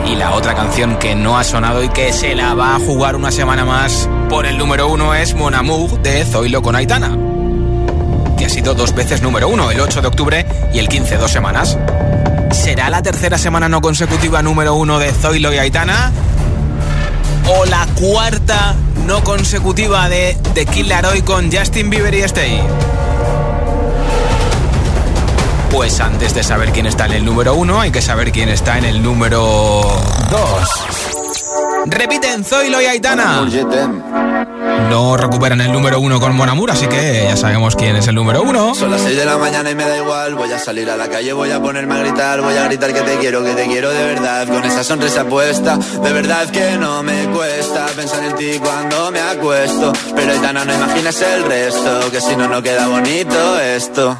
Y 0.06 0.14
la 0.14 0.30
otra 0.34 0.54
canción 0.54 0.98
que 1.00 1.16
no 1.16 1.36
ha 1.36 1.42
sonado 1.42 1.82
y 1.82 1.88
que 1.88 2.12
se 2.12 2.36
la 2.36 2.54
va 2.54 2.76
a 2.76 2.78
jugar 2.78 3.16
una 3.16 3.32
semana 3.32 3.64
más 3.64 4.08
por 4.28 4.46
el 4.46 4.56
número 4.56 4.86
uno 4.86 5.14
es 5.14 5.34
Mon 5.34 5.54
Amour 5.54 6.00
de 6.00 6.24
Zoilo 6.24 6.62
con 6.62 6.76
Aitana, 6.76 7.18
que 8.38 8.44
ha 8.44 8.48
sido 8.48 8.74
dos 8.74 8.94
veces 8.94 9.20
número 9.20 9.48
uno, 9.48 9.72
el 9.72 9.80
8 9.80 10.00
de 10.00 10.06
octubre 10.06 10.46
y 10.72 10.78
el 10.78 10.88
15, 10.88 11.16
dos 11.16 11.32
semanas. 11.32 11.76
¿Será 12.53 12.90
la 12.90 13.03
tercera 13.03 13.38
semana 13.38 13.68
no 13.68 13.80
consecutiva 13.80 14.42
número 14.42 14.74
uno 14.74 14.98
de 14.98 15.11
Zoilo 15.11 15.53
y 15.53 15.59
Aitana? 15.59 16.12
¿O 17.48 17.64
la 17.64 17.86
cuarta 17.94 18.74
no 19.07 19.24
consecutiva 19.24 20.09
de 20.09 20.36
The 20.55 20.66
Hoy 21.11 21.22
con 21.22 21.50
Justin 21.50 21.88
Bieber 21.88 22.14
y 22.14 22.22
Stay? 22.22 22.61
Pues 25.70 25.98
antes 26.00 26.34
de 26.34 26.42
saber 26.42 26.72
quién 26.72 26.86
está 26.86 27.07
en 27.07 27.12
el 27.12 27.24
número 27.24 27.55
uno, 27.55 27.80
hay 27.80 27.90
que 27.90 28.03
saber 28.03 28.30
quién 28.30 28.50
está 28.50 28.76
en 28.76 28.84
el 28.84 29.03
número 29.03 29.40
dos. 30.30 31.21
Repiten 31.87 32.45
Zoilo 32.45 32.80
y 32.80 32.87
Aitana. 32.87 33.47
No 34.89 35.16
recuperan 35.16 35.61
el 35.61 35.72
número 35.72 36.01
uno 36.01 36.20
con 36.20 36.35
Monamur, 36.37 36.70
así 36.70 36.87
que 36.87 37.24
ya 37.28 37.37
sabemos 37.37 37.74
quién 37.76 37.97
es 37.97 38.07
el 38.09 38.14
número 38.14 38.43
uno. 38.43 38.74
Son 38.74 38.91
las 38.91 39.01
6 39.03 39.16
de 39.16 39.24
la 39.24 39.39
mañana 39.39 39.70
y 39.70 39.74
me 39.74 39.85
da 39.85 39.97
igual. 39.97 40.35
Voy 40.35 40.53
a 40.53 40.59
salir 40.59 40.91
a 40.91 40.97
la 40.97 41.09
calle, 41.09 41.33
voy 41.33 41.51
a 41.51 41.61
ponerme 41.61 41.95
a 41.95 41.99
gritar. 41.99 42.41
Voy 42.41 42.55
a 42.57 42.64
gritar 42.64 42.93
que 42.93 43.01
te 43.01 43.18
quiero, 43.18 43.43
que 43.43 43.55
te 43.55 43.66
quiero 43.66 43.91
de 43.91 44.05
verdad. 44.05 44.47
Con 44.49 44.64
esa 44.64 44.85
sonrisa 44.85 45.24
puesta, 45.24 45.76
de 45.76 46.12
verdad 46.12 46.49
que 46.51 46.76
no 46.78 47.03
me 47.03 47.24
cuesta 47.26 47.87
pensar 47.97 48.22
en 48.24 48.37
ti 48.37 48.59
cuando 48.61 49.11
me 49.11 49.20
acuesto. 49.20 49.93
Pero 50.14 50.33
Aitana, 50.33 50.64
no 50.64 50.74
imaginas 50.74 51.20
el 51.22 51.45
resto, 51.45 52.11
que 52.11 52.20
si 52.20 52.37
no, 52.37 52.49
no 52.49 52.62
queda 52.62 52.87
bonito 52.87 53.59
esto. 53.61 54.16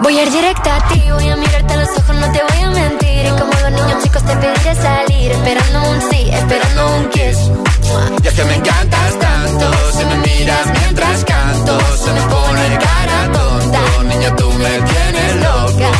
Voy 0.00 0.18
a 0.18 0.22
ir 0.22 0.30
directa 0.30 0.76
a 0.76 0.88
ti, 0.88 1.02
voy 1.10 1.28
a 1.28 1.36
a 1.72 1.76
los 1.76 1.88
ojos, 1.98 2.16
no 2.16 2.32
te 2.32 2.40
voy 2.48 2.62
a 2.62 2.70
mentir. 2.70 3.26
Y 3.26 3.30
como 3.30 3.52
los 3.52 3.72
niños 3.72 4.02
chicos 4.02 4.22
te 4.24 4.36
pediré 4.36 4.74
salir, 4.74 5.32
esperando 5.32 5.90
un 5.90 6.00
sí, 6.10 6.30
esperando 6.30 6.96
un 6.96 7.08
kiss. 7.10 7.38
Y 8.22 8.26
es 8.26 8.34
que 8.34 8.44
me 8.44 8.54
encantas 8.54 9.18
tanto, 9.18 9.66
si 9.96 10.04
me 10.04 10.16
miras 10.16 10.66
mientras 10.80 11.24
canto, 11.24 11.78
se 11.96 12.12
me 12.12 12.22
pone 12.22 12.78
cara 12.86 13.32
tonta. 13.32 13.80
Niña, 14.04 14.36
tú 14.36 14.52
me 14.52 14.74
tienes 14.90 15.36
loca. 15.46 15.90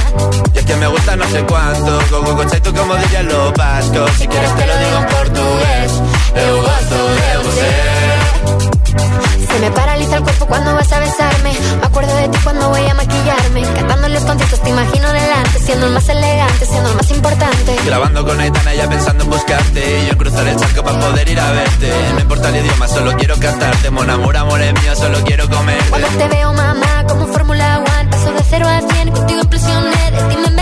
Y 0.55 0.59
es 0.59 0.65
que 0.65 0.77
me 0.77 0.87
gusta 0.87 1.17
no 1.17 1.29
sé 1.29 1.45
cuánto, 1.45 1.99
go, 2.11 2.35
go, 2.35 2.45
tú 2.47 2.75
como 2.75 2.95
dirían 2.97 3.29
los 3.29 3.53
vascos. 3.55 4.11
Si 4.19 4.27
quieres 4.27 4.57
te 4.57 4.67
lo 4.67 4.77
digo 4.79 4.99
en 4.99 5.07
portugués, 5.07 5.93
eu 6.35 6.63
gosto 6.63 6.99
de 7.19 7.39
você. 7.45 8.82
Se 8.93 9.59
me 9.61 9.71
paraliza 9.71 10.17
el 10.17 10.23
cuerpo 10.23 10.47
cuando 10.47 10.75
vas 10.75 10.93
a 10.93 10.99
besarme. 10.99 11.53
Me 11.81 11.87
acuerdo 11.87 12.15
de 12.17 12.29
ti 12.29 12.39
cuando 12.43 12.69
voy 12.69 12.87
a 12.87 12.95
maquillarme. 12.95 13.63
Cantando 13.75 14.09
los 14.09 14.25
conciertos 14.25 14.61
te 14.61 14.71
imagino 14.71 15.13
delante. 15.13 15.59
Siendo 15.59 15.87
el 15.87 15.93
más 15.93 16.09
elegante, 16.09 16.67
siendo 16.67 16.91
el 16.91 16.97
más 16.97 17.11
importante. 17.11 17.77
Grabando 17.87 18.25
con 18.25 18.41
Aitana 18.41 18.75
ya 18.75 18.89
pensando 18.89 19.25
en 19.25 19.31
buscarte. 19.31 20.01
Y 20.01 20.07
yo 20.07 20.13
en 20.13 20.19
cruzar 20.19 20.47
el 20.47 20.57
charco 20.57 20.83
para 20.83 20.99
poder 20.99 21.29
ir 21.29 21.41
a 21.41 21.53
verte. 21.53 21.93
No 22.15 22.21
importa 22.21 22.49
el 22.49 22.57
idioma, 22.57 22.89
solo 22.89 23.17
quiero 23.17 23.39
cantarte. 23.39 23.91
Mon 23.91 24.09
amor, 24.11 24.37
amor 24.37 24.61
es 24.61 24.73
mío, 24.83 24.97
solo 24.97 25.19
quiero 25.25 25.49
comer. 25.49 25.83
Cuando 25.91 26.09
te 26.09 26.29
veo, 26.29 26.53
mamá, 26.53 27.05
como 27.09 27.27
Fórmula 27.27 27.79
One. 27.79 28.11
Paso 28.11 28.33
de 28.33 28.43
cero 28.49 28.67
a 28.69 28.81
cien, 28.93 29.11
contigo 29.11 29.41
impresioné. 29.41 30.11
De 30.11 30.23
ti 30.29 30.37
me 30.37 30.62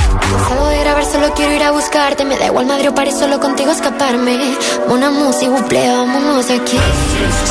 Cansado 0.31 0.67
de 0.67 0.79
grabar, 0.79 1.05
solo 1.05 1.33
quiero 1.33 1.53
ir 1.53 1.63
a 1.63 1.71
buscarte. 1.71 2.23
Me 2.23 2.37
da 2.37 2.45
igual 2.45 2.65
Madrid 2.65 2.89
o 2.89 2.95
París, 2.95 3.15
solo 3.19 3.39
contigo 3.41 3.71
escaparme. 3.71 4.57
Una 4.87 5.11
música, 5.11 5.51
buple, 5.51 5.87
vámonos 5.89 6.45
aquí. 6.49 6.77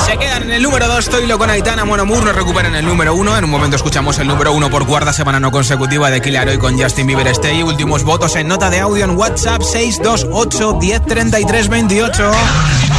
Se 0.06 0.16
quedan 0.16 0.44
en 0.44 0.52
el 0.52 0.62
número 0.62 0.88
2, 0.88 1.10
Zoilo 1.10 1.38
con 1.38 1.50
Aitana, 1.50 1.84
Monamur 1.84 2.24
nos 2.24 2.34
recuperan 2.34 2.74
el 2.74 2.86
número 2.86 3.14
1. 3.14 3.36
En 3.36 3.44
un 3.44 3.50
momento 3.50 3.76
escuchamos 3.76 4.18
el 4.18 4.28
número 4.28 4.54
1 4.54 4.70
por 4.70 4.86
cuarta 4.86 5.12
semana 5.12 5.38
no 5.38 5.50
consecutiva 5.50 6.10
de 6.10 6.22
Killer 6.22 6.48
Hoy 6.48 6.58
con 6.58 6.80
Justin 6.80 7.06
Bieber 7.06 7.28
Stay. 7.28 7.62
Últimos 7.62 8.02
votos 8.02 8.34
en 8.36 8.48
nota 8.48 8.70
de 8.70 8.80
audio 8.80 9.04
en 9.04 9.16
WhatsApp 9.16 9.60
628 9.60 10.78
1033 10.78 11.68
28. 11.68 12.32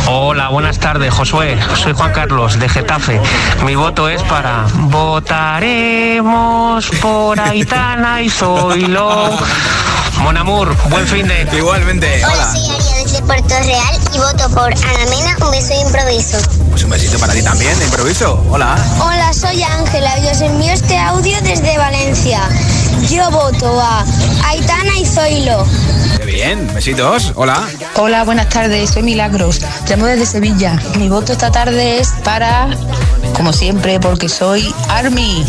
Hola, 0.08 0.49
buenas 0.49 0.80
tardes, 0.80 1.14
Josué. 1.14 1.58
Soy 1.76 1.93
Juan 1.93 2.12
Carlos 2.12 2.60
de 2.60 2.68
Getafe. 2.68 3.22
Mi 3.66 3.76
voto 3.76 4.10
es 4.10 4.22
para 4.24 4.66
votaremos 4.74 6.89
por 7.02 7.39
Aitana 7.39 8.22
y 8.22 8.30
Zoilo. 8.30 9.30
Monamur, 10.20 10.76
buen 10.89 11.08
fin 11.08 11.26
de. 11.28 11.47
Igualmente. 11.56 12.22
Hola, 12.26 12.52
soy 12.52 12.66
Aria 12.76 12.95
desde 13.04 13.22
Puerto 13.24 13.56
Real 13.60 13.99
y 14.14 14.18
voto 14.18 14.49
por 14.49 14.74
Ana 14.74 15.06
Mena, 15.10 15.38
un 15.41 15.52
beso 15.52 15.70
de 15.70 15.80
improviso. 15.82 16.38
Pues 16.70 16.84
un 16.84 16.89
besito 16.89 17.18
para 17.20 17.34
ti 17.34 17.41
también, 17.43 17.78
de 17.80 17.86
improviso. 17.86 18.43
Hola. 18.49 18.76
Hola, 18.99 19.32
soy 19.34 19.64
Ángela 19.64 20.18
y 20.20 20.28
os 20.28 20.41
envío 20.41 20.74
este 20.74 20.97
audio 20.97 21.39
desde 21.41 21.78
Valencia. 21.78 22.41
Yo 23.10 23.30
voto 23.32 23.80
a 23.82 24.04
Aitana 24.45 24.97
y 24.97 25.06
Zoilo. 25.06 25.66
Bien, 26.32 26.73
besitos. 26.73 27.34
Hola. 27.36 27.61
Hola, 27.97 28.23
buenas 28.23 28.47
tardes, 28.47 28.91
soy 28.91 29.03
Milagros. 29.03 29.59
Llamo 29.89 30.05
desde 30.05 30.25
Sevilla. 30.25 30.79
Mi 30.97 31.09
voto 31.09 31.34
esta 31.34 31.51
tarde 31.51 31.99
es 31.99 32.07
para 32.23 32.69
como 33.36 33.51
siempre, 33.51 33.99
porque 33.99 34.29
soy 34.29 34.73
Army, 34.88 35.45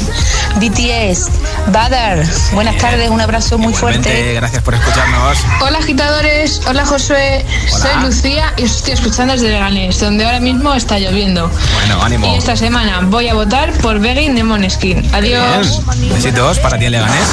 BTS, 0.56 1.28
Badar. 1.72 2.24
Buenas 2.52 2.76
tardes, 2.78 3.10
un 3.10 3.20
abrazo 3.20 3.58
muy 3.58 3.72
fuerte. 3.72 4.34
Gracias 4.34 4.62
por 4.62 4.74
escucharnos. 4.74 5.38
Hola 5.60 5.78
agitadores, 5.78 6.60
hola 6.66 6.84
Josué, 6.84 7.44
soy 7.68 8.02
Lucía 8.02 8.52
y 8.56 8.64
os 8.64 8.76
estoy 8.76 8.94
escuchando 8.94 9.34
desde 9.34 9.50
Leganés, 9.50 10.00
donde 10.00 10.24
ahora 10.24 10.40
mismo 10.40 10.74
está 10.74 10.98
lloviendo. 10.98 11.48
Bueno, 11.74 12.02
ánimo. 12.02 12.34
Y 12.34 12.38
esta 12.38 12.56
semana 12.56 13.02
voy 13.04 13.28
a 13.28 13.34
votar 13.34 13.72
por 13.74 14.00
Begging 14.00 14.34
de 14.34 14.42
Moneskin. 14.42 15.14
Adiós. 15.14 15.80
Bien. 15.98 16.14
Besitos 16.14 16.58
para 16.58 16.78
ti 16.78 16.86
en 16.86 16.92
Leganés. 16.92 17.28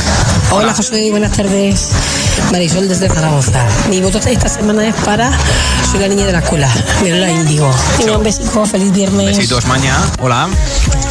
Hola 0.52 0.74
Josué, 0.74 1.10
buenas 1.10 1.32
tardes. 1.32 1.90
Marisol 2.52 2.88
desde 2.88 3.10
Zaragoza. 3.10 3.66
Mi 3.90 4.02
voto 4.02 4.20
esta 4.20 4.50
semana 4.50 4.88
es 4.88 4.96
para 5.06 5.32
Soy 5.92 6.00
la 6.00 6.08
niña 6.08 6.26
de 6.26 6.32
la 6.34 6.40
escuela, 6.40 6.70
de 7.04 7.12
la 7.12 7.30
Índigo. 7.30 7.72
Un 8.16 8.24
besico, 8.24 8.66
feliz 8.66 8.92
viernes. 8.92 9.38
Besitos, 9.38 9.66
maña. 9.66 9.96
Hola. 10.20 10.48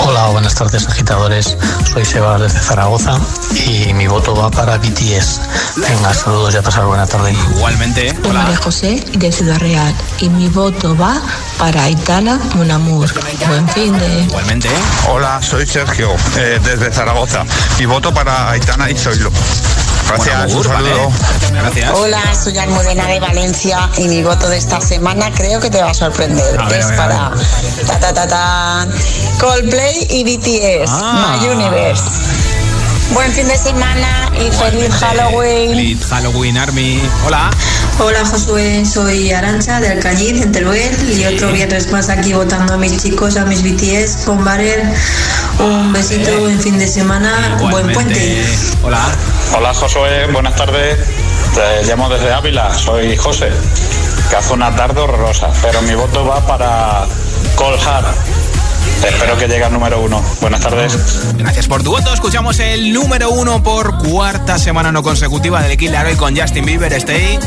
Hola, 0.01 0.27
buenas 0.29 0.55
tardes 0.55 0.87
agitadores. 0.87 1.57
Soy 1.93 2.05
Seba 2.05 2.39
desde 2.39 2.59
Zaragoza 2.61 3.19
y 3.67 3.93
mi 3.95 4.07
voto 4.07 4.35
va 4.35 4.51
para 4.51 4.79
BTS. 4.79 5.41
Venga, 5.77 6.15
saludos 6.15 6.55
y 6.55 6.59
a 6.59 6.63
pasar 6.63 6.87
buena 6.87 7.07
tarde. 7.07 7.33
Igualmente. 7.57 8.17
Soy 8.23 8.33
María 8.33 8.57
José 8.57 9.05
de 9.13 9.33
Ciudad 9.33 9.59
Real 9.59 9.95
y 10.21 10.29
mi 10.29 10.49
voto 10.49 10.97
va 10.97 11.21
para 11.59 11.85
Aitana 11.85 12.41
Monamur. 12.55 13.09
Buen 13.49 13.69
fin 13.71 13.99
de... 13.99 14.21
Igualmente. 14.23 14.69
Hola, 15.09 15.41
soy 15.43 15.67
Sergio 15.67 16.15
eh, 16.37 16.61
desde 16.63 16.93
Zaragoza. 16.93 17.45
Mi 17.79 17.87
voto 17.87 18.13
para 18.13 18.51
Aitana 18.51 18.91
y 18.91 18.97
Zoilo. 18.97 19.31
Gracias, 20.09 20.53
un 20.55 20.65
saludo. 20.65 21.13
Gracias. 21.53 21.91
Hola, 21.95 22.23
soy 22.35 22.57
Almudena 22.59 23.07
de 23.07 23.21
Valencia 23.21 23.91
y 23.99 24.09
mi 24.09 24.23
voto 24.23 24.49
de 24.49 24.57
esta 24.57 24.81
semana 24.81 25.31
creo 25.35 25.61
que 25.61 25.69
te 25.71 25.83
va 25.83 25.91
a 25.91 25.95
sorprender. 25.95 26.59
A 26.59 26.69
ver, 26.69 26.81
es 26.81 26.87
a 26.87 26.89
ver, 26.89 26.97
para 26.97 27.27
a 27.27 27.31
ta, 27.87 27.99
ta, 28.01 28.15
ta, 28.15 28.27
ta, 28.29 28.87
Coldplay 29.39 30.07
y 30.11 30.25
BTS, 30.25 30.91
Ah. 30.91 31.37
My 31.41 31.49
Universe. 31.49 32.03
Buen 33.13 33.33
fin 33.33 33.49
de 33.49 33.57
semana 33.57 34.31
y 34.35 34.51
feliz 34.51 34.95
Halloween. 34.95 35.71
Feliz 35.71 36.07
Halloween 36.09 36.59
Army. 36.59 37.03
Hola. 37.27 37.51
Hola 37.99 38.25
Josué, 38.25 38.85
soy 38.85 39.33
Arancha 39.33 39.81
de 39.81 39.89
Alcañiz, 39.89 40.41
en 40.43 40.53
Teruel, 40.53 40.95
y 41.11 41.25
otro 41.27 41.51
viernes 41.51 41.91
más 41.91 42.09
aquí 42.11 42.33
votando 42.33 42.75
a 42.75 42.77
mis 42.77 43.03
chicos, 43.03 43.37
a 43.37 43.45
mis 43.45 43.63
BTS, 43.63 44.25
con 44.25 44.45
Barer. 44.45 44.83
Un 45.59 45.93
besito, 45.93 46.39
buen 46.39 46.61
fin 46.61 46.79
de 46.79 46.87
semana, 46.87 47.57
buen 47.71 47.93
puente. 47.93 48.45
Hola. 48.83 49.01
Hola 49.57 49.73
Josué, 49.73 50.27
buenas 50.27 50.55
tardes. 50.57 50.99
Te 51.55 51.85
llamo 51.85 52.09
desde 52.11 52.33
Ávila, 52.33 52.73
soy 52.77 53.17
José, 53.17 53.51
que 54.29 54.37
hace 54.37 54.53
una 54.53 54.77
tarde 54.77 55.01
horrorosa, 55.01 55.49
pero 55.63 55.81
mi 55.83 55.95
voto 55.95 56.27
va 56.27 56.47
para 56.47 57.07
Cold 57.57 57.81
Heart. 57.81 58.07
Espero 59.05 59.37
que 59.39 59.47
llegue 59.47 59.65
al 59.65 59.73
número 59.73 60.01
uno. 60.01 60.23
Buenas 60.41 60.61
tardes. 60.61 60.97
Gracias 61.37 61.69
por 61.69 61.83
tu 61.83 61.91
voto. 61.91 62.13
Escuchamos 62.13 62.59
el 62.59 62.93
número 62.93 63.31
uno 63.31 63.63
por 63.63 63.99
cuarta 63.99 64.59
semana 64.59 64.93
no 64.93 65.03
consecutiva 65.03 65.63
del 65.63 65.77
Kill 65.77 65.93
Laroi 65.93 66.17
con 66.17 66.37
Justin 66.37 66.65
Bieber, 66.65 66.93
Stay. 66.95 67.39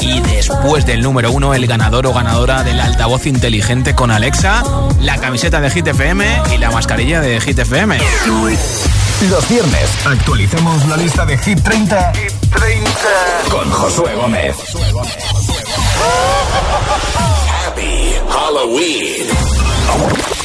Y 0.00 0.20
después 0.20 0.86
del 0.86 1.02
número 1.02 1.30
uno, 1.30 1.54
el 1.54 1.66
ganador 1.66 2.06
o 2.06 2.12
ganadora 2.12 2.62
del 2.62 2.80
altavoz 2.80 3.26
inteligente 3.26 3.94
con 3.94 4.10
Alexa, 4.10 4.62
la 5.00 5.18
camiseta 5.18 5.60
de 5.60 5.70
Hit 5.70 5.86
FM 5.86 6.42
y 6.54 6.58
la 6.58 6.70
mascarilla 6.70 7.20
de 7.20 7.40
Hit 7.40 7.58
FM. 7.58 7.98
Los 9.30 9.48
viernes 9.48 9.90
actualicemos 10.06 10.86
la 10.88 10.96
lista 10.96 11.24
de 11.24 11.38
Hit 11.38 11.62
30, 11.62 12.12
con 13.50 13.70
Josué 13.70 14.14
Gómez. 14.14 14.56
Happy 17.66 18.14
Halloween. 18.28 20.33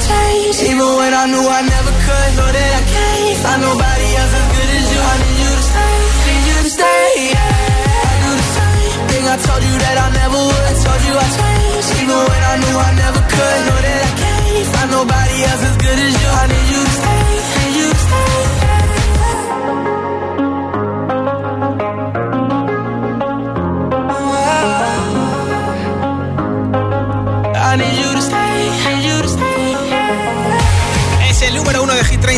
Changed, 0.00 0.60
even 0.62 0.88
when 0.98 1.12
I 1.12 1.24
knew 1.30 1.44
I 1.44 1.60
never 1.62 1.92
could. 2.04 2.30
Know 2.36 2.50
that 2.52 2.70
I 2.80 2.82
can't 2.84 3.38
find 3.44 3.60
nobody 3.62 4.08
else 4.20 4.34
as 4.36 4.46
good 4.54 4.70
as 4.76 4.86
you. 4.92 5.00
I 5.00 5.14
need 5.22 5.38
you 5.42 5.50
to 5.56 5.64
stay, 5.70 5.96
need 6.26 6.44
you 6.50 6.58
to 6.66 6.70
stay. 6.78 7.08
Yeah. 7.32 8.10
I 8.10 8.14
do 8.24 8.30
the 8.36 8.46
same 8.56 9.00
thing 9.10 9.24
I 9.26 9.36
told 9.46 9.62
you 9.68 9.76
that 9.84 9.96
I 9.96 10.08
never 10.20 10.40
would. 10.48 10.64
I 10.66 10.74
told 10.84 11.00
you 11.06 11.14
I 11.16 11.28
changed, 11.38 11.90
even 12.02 12.18
when 12.28 12.42
I 12.52 12.54
knew 12.62 12.76
I 12.76 12.90
never 13.04 13.22
could. 13.24 13.60
Know 13.66 13.78
that 13.86 14.00
I 14.06 14.12
can't 14.20 14.66
find 14.72 14.90
nobody 14.90 15.36
else 15.48 15.62
as 15.70 15.76
good 15.76 15.98
as 16.06 16.12
you. 16.14 16.28
I 16.40 16.44
need 16.50 16.66
you 16.72 16.85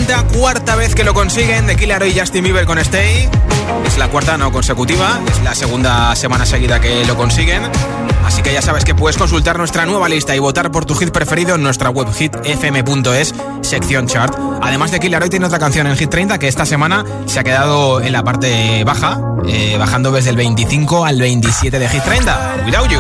30, 0.08 0.38
cuarta 0.38 0.74
vez 0.74 0.94
que 0.94 1.04
lo 1.04 1.12
consiguen 1.12 1.66
de 1.66 1.76
Killer 1.76 2.02
y 2.06 2.18
Justin 2.18 2.42
Bieber 2.42 2.64
con 2.64 2.78
Stay. 2.78 3.28
Es 3.86 3.98
la 3.98 4.08
cuarta 4.08 4.38
no 4.38 4.50
consecutiva, 4.50 5.20
es 5.30 5.42
la 5.42 5.54
segunda 5.54 6.16
semana 6.16 6.46
seguida 6.46 6.80
que 6.80 7.04
lo 7.04 7.16
consiguen. 7.16 7.62
Así 8.24 8.42
que 8.42 8.52
ya 8.52 8.62
sabes 8.62 8.84
que 8.84 8.94
puedes 8.94 9.18
consultar 9.18 9.58
nuestra 9.58 9.84
nueva 9.86 10.08
lista 10.08 10.34
y 10.34 10.38
votar 10.38 10.70
por 10.70 10.86
tu 10.86 10.94
hit 10.94 11.10
preferido 11.10 11.56
en 11.56 11.62
nuestra 11.62 11.90
web 11.90 12.08
hitfm.es, 12.12 13.34
sección 13.68 14.06
chart. 14.06 14.34
Además 14.62 14.90
de 14.90 14.98
Killer 14.98 15.22
Hoy 15.22 15.28
tiene 15.28 15.46
otra 15.46 15.58
canción 15.58 15.86
en 15.86 15.96
Hit 15.96 16.08
30 16.08 16.38
que 16.38 16.48
esta 16.48 16.64
semana 16.64 17.04
se 17.26 17.38
ha 17.38 17.44
quedado 17.44 18.00
en 18.00 18.12
la 18.12 18.24
parte 18.24 18.82
baja, 18.82 19.20
eh, 19.46 19.76
bajando 19.78 20.10
desde 20.10 20.30
el 20.30 20.36
25 20.36 21.04
al 21.04 21.20
27 21.20 21.78
de 21.78 21.88
Hit 21.88 22.02
30. 22.02 22.62
Without 22.64 22.88
You. 22.88 22.98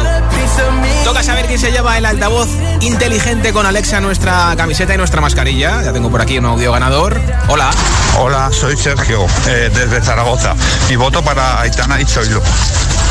Toca 1.04 1.22
saber 1.22 1.46
quién 1.46 1.58
se 1.58 1.72
lleva 1.72 1.96
el 1.96 2.04
altavoz 2.04 2.48
inteligente 2.80 3.52
con 3.52 3.64
Alexa, 3.64 4.00
nuestra 4.00 4.54
camiseta 4.56 4.94
y 4.94 4.98
nuestra 4.98 5.22
mascarilla. 5.22 5.82
Ya 5.82 5.92
tengo 5.92 6.10
por 6.10 6.20
aquí 6.20 6.36
un 6.38 6.44
audio 6.44 6.70
ganador. 6.72 7.18
Hola. 7.48 7.70
Hola, 8.18 8.50
soy 8.52 8.76
Sergio, 8.76 9.26
eh, 9.46 9.70
desde 9.74 10.02
Zaragoza. 10.02 10.54
Mi 10.90 10.96
voto 10.96 11.22
para 11.22 11.60
Aitana 11.60 12.00
y 12.00 12.04
Zoilo. 12.04 12.42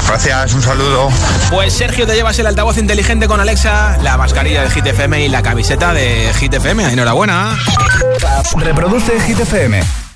Gracias, 0.08 0.54
un 0.54 0.62
saludo. 0.62 1.10
Pues 1.50 1.74
Sergio, 1.74 2.08
te 2.08 2.16
llevas 2.16 2.40
el 2.40 2.48
altavoz 2.48 2.78
inteligente 2.78 3.28
con 3.28 3.40
Alexa, 3.40 3.98
la 4.02 4.18
mascarilla 4.18 4.64
de 4.64 4.70
GTFM 4.70 5.26
y 5.26 5.28
la 5.28 5.44
camiseta 5.44 5.94
de 5.94 6.32
GTFM. 6.40 6.92
Enhorabuena. 6.92 7.58
Reproduce 8.56 9.20
GTFM. 9.20 10.07